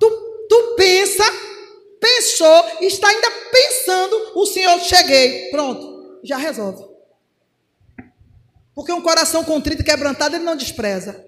[0.00, 0.10] Tu,
[0.48, 1.24] tu pensa,
[2.00, 5.50] pensou, está ainda pensando, o Senhor cheguei.
[5.50, 6.84] Pronto, já resolve.
[8.74, 11.24] Porque um coração contrito e quebrantado, ele não despreza.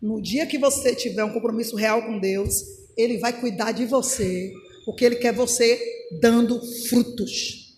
[0.00, 2.62] No dia que você tiver um compromisso real com Deus,
[2.96, 4.52] Ele vai cuidar de você,
[4.84, 5.80] porque Ele quer você
[6.20, 7.74] dando frutos.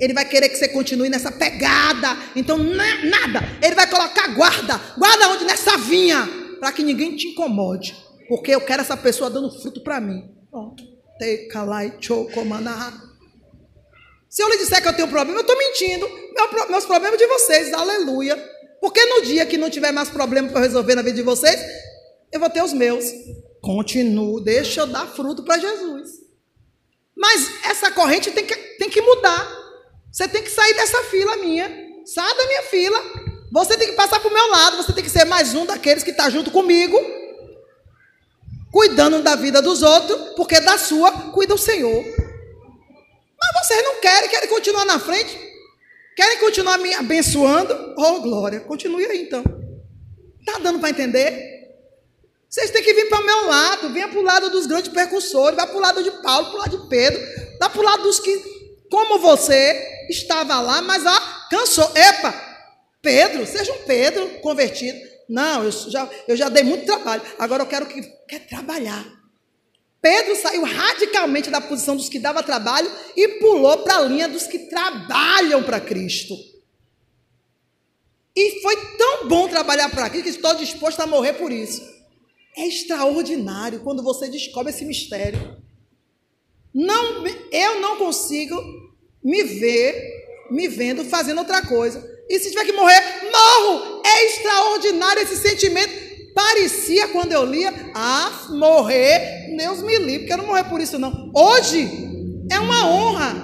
[0.00, 2.16] Ele vai querer que você continue nessa pegada.
[2.34, 3.40] Então, nada.
[3.62, 4.80] Ele vai colocar guarda.
[4.96, 5.44] Guarda onde?
[5.44, 6.41] Nessa vinha.
[6.62, 7.92] Para que ninguém te incomode.
[8.28, 10.32] Porque eu quero essa pessoa dando fruto para mim.
[14.30, 16.08] Se eu lhe disser que eu tenho problema, eu estou mentindo.
[16.70, 17.72] meus problemas de vocês.
[17.72, 18.36] Aleluia.
[18.80, 21.60] Porque no dia que não tiver mais problema para resolver na vida de vocês,
[22.30, 23.06] eu vou ter os meus.
[23.60, 26.10] Continuo, deixa eu dar fruto para Jesus.
[27.16, 29.50] Mas essa corrente tem que, tem que mudar.
[30.12, 31.68] Você tem que sair dessa fila minha.
[32.06, 33.31] Sai da minha fila.
[33.52, 34.78] Você tem que passar para o meu lado.
[34.78, 36.98] Você tem que ser mais um daqueles que está junto comigo.
[38.72, 40.34] Cuidando da vida dos outros.
[40.34, 42.02] Porque da sua cuida o Senhor.
[43.38, 45.38] Mas vocês não querem, querem continuar na frente.
[46.16, 47.94] Querem continuar me abençoando?
[47.98, 48.60] Oh, glória.
[48.60, 49.44] Continue aí então.
[50.46, 51.52] Tá dando para entender?
[52.48, 53.92] Vocês têm que vir para o meu lado.
[53.92, 55.56] Venha para o lado dos grandes percussores.
[55.56, 57.20] Vá para o lado de Paulo, para o lado de Pedro.
[57.60, 58.34] Vá para o lado dos que,
[58.90, 61.02] como você, estava lá, mas
[61.50, 61.90] cansou.
[61.94, 62.51] Epa,
[63.02, 64.98] Pedro, seja um Pedro convertido.
[65.28, 67.22] Não, eu já, eu já dei muito trabalho.
[67.38, 69.04] Agora eu quero que quer trabalhar.
[70.00, 74.46] Pedro saiu radicalmente da posição dos que dava trabalho e pulou para a linha dos
[74.46, 76.34] que trabalham para Cristo.
[78.34, 81.82] E foi tão bom trabalhar para Cristo que estou disposto a morrer por isso.
[82.56, 85.60] É extraordinário quando você descobre esse mistério.
[86.72, 88.56] Não, eu não consigo
[89.22, 90.22] me ver
[90.52, 92.11] me vendo fazendo outra coisa.
[92.28, 94.02] E se tiver que morrer, morro.
[94.04, 100.64] É extraordinário esse sentimento Parecia quando eu lia, ah, morrer, Deus me livre, quero morrer
[100.64, 101.30] por isso não.
[101.34, 101.88] Hoje
[102.50, 103.34] é uma honra.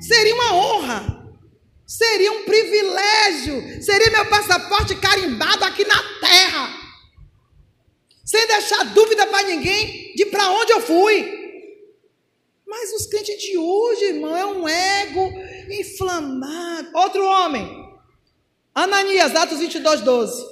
[0.00, 1.24] Seria uma honra.
[1.86, 3.82] Seria um privilégio.
[3.82, 6.70] Seria meu passaporte carimbado aqui na terra.
[8.24, 11.43] Sem deixar dúvida para ninguém de para onde eu fui.
[12.76, 15.32] Mas os crentes de hoje, irmão, é um ego
[15.70, 16.90] inflamado.
[16.92, 17.64] Outro homem,
[18.74, 20.44] Ananias, Atos 22, 12.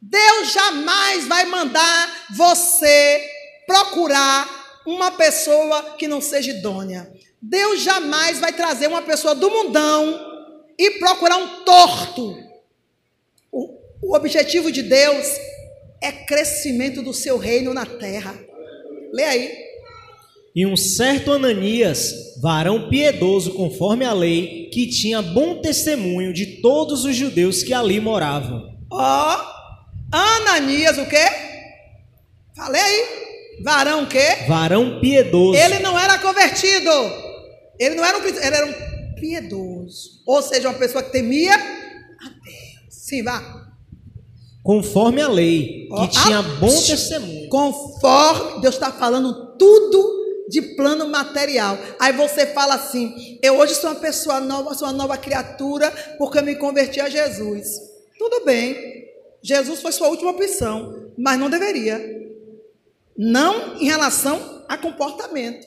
[0.00, 3.28] Deus jamais vai mandar você
[3.66, 7.12] procurar uma pessoa que não seja idônea.
[7.42, 12.36] Deus jamais vai trazer uma pessoa do mundão e procurar um torto.
[13.50, 15.26] O, o objetivo de Deus
[16.00, 18.38] é crescimento do seu reino na terra.
[19.12, 19.67] Lê aí.
[20.58, 27.04] E um certo Ananias, varão piedoso conforme a lei, que tinha bom testemunho de todos
[27.04, 28.76] os judeus que ali moravam.
[28.90, 31.24] Ó, oh, Ananias, o quê?
[32.56, 33.62] Falei aí.
[33.62, 34.46] Varão o quê?
[34.48, 35.56] Varão piedoso.
[35.56, 36.90] Ele não era convertido.
[37.78, 40.24] Ele não era um ele era um piedoso.
[40.26, 42.84] Ou seja, uma pessoa que temia a Deus.
[42.90, 43.64] Sim, vá.
[44.64, 47.48] Conforme a lei, que oh, tinha bom testemunho.
[47.48, 50.17] Conforme Deus está falando tudo
[50.48, 51.78] de plano material.
[51.98, 56.38] Aí você fala assim: eu hoje sou uma pessoa nova, sou uma nova criatura, porque
[56.38, 57.66] eu me converti a Jesus.
[58.18, 59.06] Tudo bem.
[59.42, 62.00] Jesus foi sua última opção, mas não deveria.
[63.16, 65.66] Não em relação a comportamento.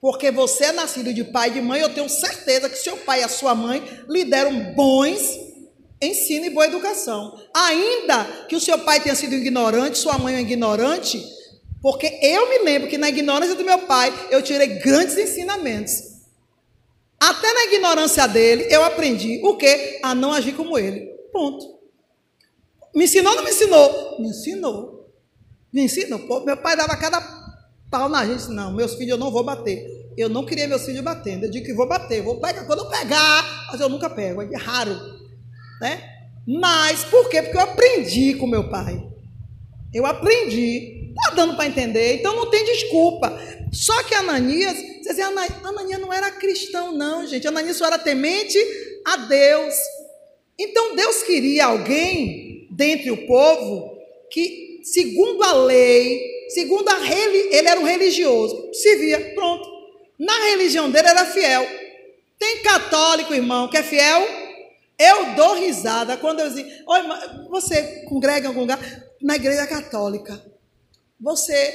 [0.00, 3.20] Porque você é nascido de pai e de mãe, eu tenho certeza que seu pai
[3.20, 5.48] e a sua mãe lhe deram bons
[6.00, 7.36] ensino e boa educação.
[7.52, 11.20] Ainda que o seu pai tenha sido ignorante, sua mãe é ignorante,
[11.80, 15.92] porque eu me lembro que na ignorância do meu pai eu tirei grandes ensinamentos.
[17.20, 20.00] Até na ignorância dele eu aprendi o que?
[20.02, 21.06] A não agir como ele.
[21.32, 21.78] Ponto.
[22.94, 24.20] Me ensinou ou não me ensinou?
[24.20, 25.12] Me ensinou.
[25.72, 26.18] Me ensinou.
[26.20, 27.20] Pô, meu pai dava cada
[27.90, 28.48] pau na gente.
[28.48, 30.12] Não, meus filhos eu não vou bater.
[30.16, 31.44] Eu não queria meus filhos batendo.
[31.44, 32.22] Eu digo que vou bater.
[32.22, 34.42] Vou pegar quando eu pegar, mas eu nunca pego.
[34.42, 34.98] É raro.
[35.80, 36.02] Né?
[36.46, 37.42] Mas por quê?
[37.42, 39.06] Porque eu aprendi com meu pai.
[39.92, 40.97] Eu aprendi.
[41.24, 42.14] Tá dando para entender?
[42.14, 43.38] Então não tem desculpa.
[43.72, 47.46] Só que Ananias, você dizem, Ananias não era cristão, não, gente.
[47.46, 48.58] Ananias só era temente
[49.04, 49.74] a Deus.
[50.58, 53.98] Então Deus queria alguém dentre o povo
[54.30, 59.68] que segundo a lei, segundo a ele era um religioso, se via, pronto.
[60.18, 61.66] Na religião dele era fiel.
[62.38, 64.26] Tem católico, irmão, que é fiel?
[64.98, 67.00] Eu dou risada quando eu digo, Oi,
[67.50, 68.80] você congrega em algum lugar?
[69.20, 70.40] Na igreja católica.
[71.20, 71.74] Você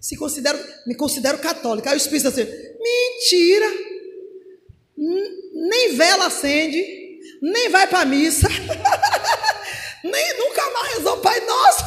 [0.00, 1.90] se considera, me considero católica.
[1.90, 3.66] Aí o Espírito assim, mentira.
[4.96, 6.84] Nem vela acende,
[7.40, 8.48] nem vai para missa,
[10.04, 11.84] nem nunca mais rezou Pai Nosso.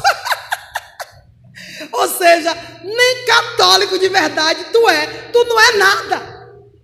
[1.92, 6.36] Ou seja, nem católico de verdade tu é, tu não é nada.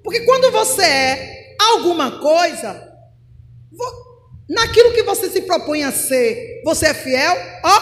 [0.03, 2.93] Porque quando você é alguma coisa,
[4.49, 7.81] naquilo que você se propõe a ser, você é fiel, ó,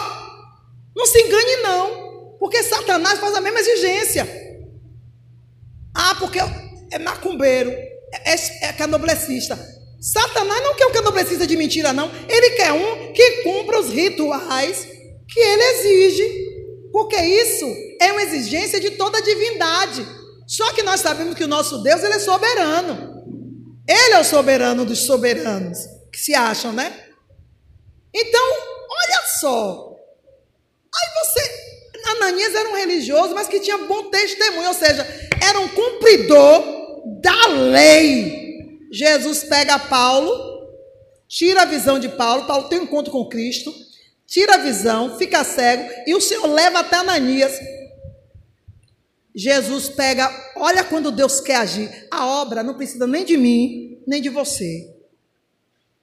[0.95, 2.00] não se engane não,
[2.41, 4.27] porque Satanás faz a mesma exigência.
[5.93, 6.39] Ah, porque
[6.89, 9.55] é macumbeiro, é, é, é canoblecista.
[10.01, 12.09] Satanás não quer um canoblecista de mentira, não.
[12.27, 14.87] Ele quer um que cumpra os rituais
[15.29, 16.51] que ele exige.
[16.91, 17.65] Porque isso
[18.01, 20.03] é uma exigência de toda divindade.
[20.47, 23.21] Só que nós sabemos que o nosso Deus ele é soberano.
[23.87, 25.77] Ele é o soberano dos soberanos,
[26.11, 27.05] que se acham, né?
[28.11, 28.51] Então,
[28.89, 29.90] olha só.
[32.21, 35.05] Ananias era um religioso, mas que tinha bom testemunho, ou seja,
[35.41, 36.63] era um cumpridor
[37.21, 38.79] da lei.
[38.91, 40.69] Jesus pega Paulo,
[41.27, 43.73] tira a visão de Paulo, Paulo tem um encontro com Cristo,
[44.27, 47.59] tira a visão, fica cego, e o Senhor leva até Ananias.
[49.33, 51.89] Jesus pega, olha quando Deus quer agir.
[52.11, 54.93] A obra não precisa nem de mim, nem de você.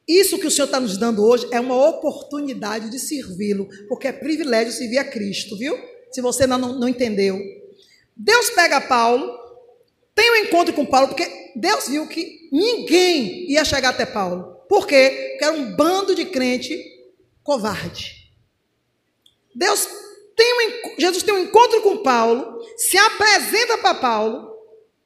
[0.08, 4.12] Isso que o Senhor está nos dando hoje é uma oportunidade de servi-lo, porque é
[4.12, 5.76] privilégio servir a Cristo, viu?
[6.10, 7.38] Se você não, não entendeu.
[8.16, 9.38] Deus pega Paulo,
[10.14, 14.56] tem um encontro com Paulo, porque Deus viu que ninguém ia chegar até Paulo.
[14.68, 15.28] Por quê?
[15.30, 16.76] Porque era um bando de crente
[17.42, 18.32] covarde.
[19.54, 19.88] Deus
[20.36, 24.52] tem um, Jesus tem um encontro com Paulo, se apresenta para Paulo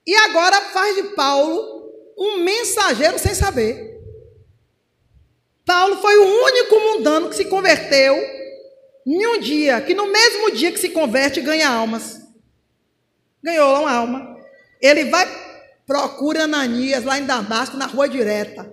[0.07, 4.01] e agora faz de Paulo um mensageiro sem saber.
[5.65, 8.15] Paulo foi o único mundano que se converteu
[9.07, 12.21] em um dia, que no mesmo dia que se converte ganha almas.
[13.43, 14.37] Ganhou uma alma.
[14.81, 15.27] Ele vai
[15.87, 18.73] procura Ananias lá em Damasco, na rua direta.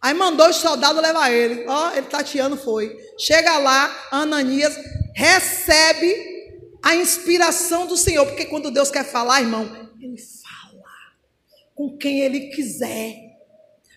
[0.00, 1.66] Aí mandou os soldados levar ele.
[1.68, 2.96] Ó, ele tateando foi.
[3.18, 4.76] Chega lá, Ananias
[5.14, 6.40] recebe
[6.82, 9.64] a inspiração do Senhor, porque quando Deus quer falar, irmão,
[10.00, 10.82] ele fala
[11.74, 13.14] com quem ele quiser.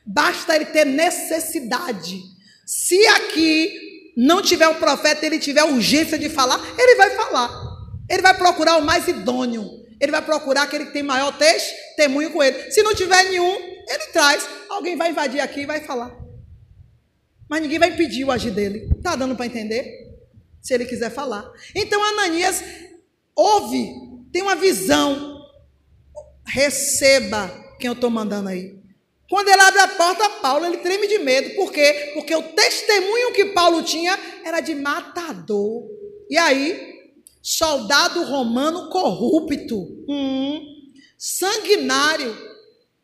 [0.05, 2.21] Basta ele ter necessidade.
[2.65, 3.82] Se aqui
[4.15, 7.49] não tiver um profeta, ele tiver urgência de falar, ele vai falar.
[8.09, 9.83] Ele vai procurar o mais idôneo.
[9.99, 12.71] Ele vai procurar aquele que tem maior testemunho com ele.
[12.71, 13.55] Se não tiver nenhum,
[13.87, 14.47] ele traz.
[14.69, 16.13] Alguém vai invadir aqui e vai falar.
[17.49, 18.89] Mas ninguém vai impedir o agir dele.
[18.97, 19.85] Está dando para entender?
[20.61, 21.49] Se ele quiser falar.
[21.75, 22.63] Então Ananias
[23.35, 23.93] ouve,
[24.31, 25.39] tem uma visão.
[26.45, 27.49] Receba
[27.79, 28.82] quem eu estou mandando aí.
[29.33, 31.55] Quando ele abre a porta, Paulo ele treme de medo.
[31.55, 32.11] Por quê?
[32.13, 34.15] Porque o testemunho que Paulo tinha
[34.45, 35.87] era de matador.
[36.29, 37.09] E aí,
[37.41, 40.61] soldado romano corrupto, hum,
[41.17, 42.37] sanguinário,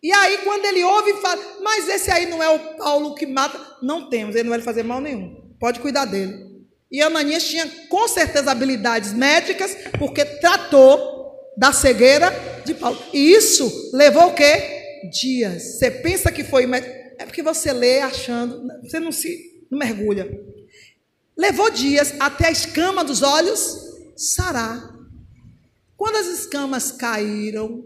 [0.03, 3.59] e aí, quando ele ouve, fala: Mas esse aí não é o Paulo que mata.
[3.81, 5.35] Não temos, ele não vai fazer mal nenhum.
[5.59, 6.45] Pode cuidar dele.
[6.91, 12.31] E Ananias tinha com certeza habilidades médicas, porque tratou da cegueira
[12.63, 12.99] de Paulo.
[13.11, 14.78] E isso levou o quê?
[15.09, 15.77] Dias.
[15.77, 16.65] Você pensa que foi.
[17.17, 18.67] É porque você lê achando.
[18.83, 20.27] Você não se não mergulha.
[21.37, 23.77] Levou dias até a escama dos olhos
[24.15, 24.93] sarar.
[25.95, 27.83] Quando as escamas caíram,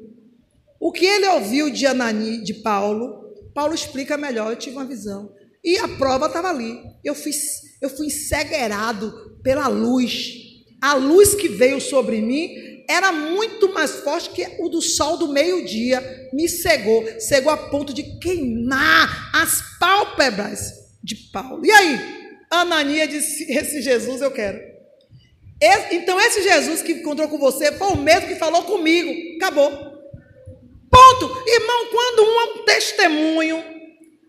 [0.80, 4.52] o que ele ouviu de Anani, de Paulo, Paulo explica melhor.
[4.52, 5.32] Eu tive uma visão.
[5.64, 6.80] E a prova estava ali.
[7.04, 7.32] Eu fui,
[7.82, 10.34] eu fui encegueirado pela luz.
[10.82, 15.28] A luz que veio sobre mim era muito mais forte que o do sol do
[15.28, 16.30] meio-dia.
[16.34, 17.06] Me cegou.
[17.20, 20.74] Cegou a ponto de queimar as pálpebras
[21.04, 21.66] de Paulo.
[21.66, 22.00] E aí?
[22.50, 24.60] Anania disse: Esse Jesus eu quero.
[25.62, 29.12] Esse, então, esse Jesus que encontrou com você foi o mesmo que falou comigo.
[29.38, 29.72] Acabou.
[30.92, 31.44] Ponto.
[31.48, 33.64] Irmão, quando um testemunho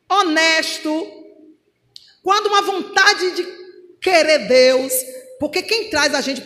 [0.09, 1.25] honesto,
[2.23, 3.47] quando uma vontade de
[4.01, 4.93] querer Deus,
[5.41, 6.43] porque quem traz a gente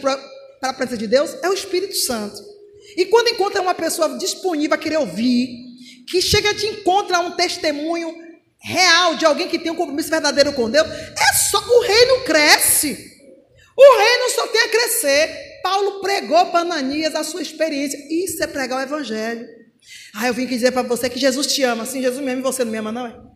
[0.61, 2.43] para a presença de Deus é o Espírito Santo.
[2.97, 5.49] E quando encontra uma pessoa disponível a querer ouvir,
[6.09, 8.15] que chega de encontro a um testemunho
[8.61, 13.19] real de alguém que tem um compromisso verdadeiro com Deus, é só o reino cresce.
[13.77, 15.61] O reino só tem a crescer.
[15.63, 17.99] Paulo pregou para Ananias a sua experiência.
[18.11, 19.47] Isso é pregar o evangelho.
[20.15, 21.87] Ah, eu vim aqui dizer para você que Jesus te ama.
[21.87, 23.29] Sim, Jesus me ama e você não me ama, não é?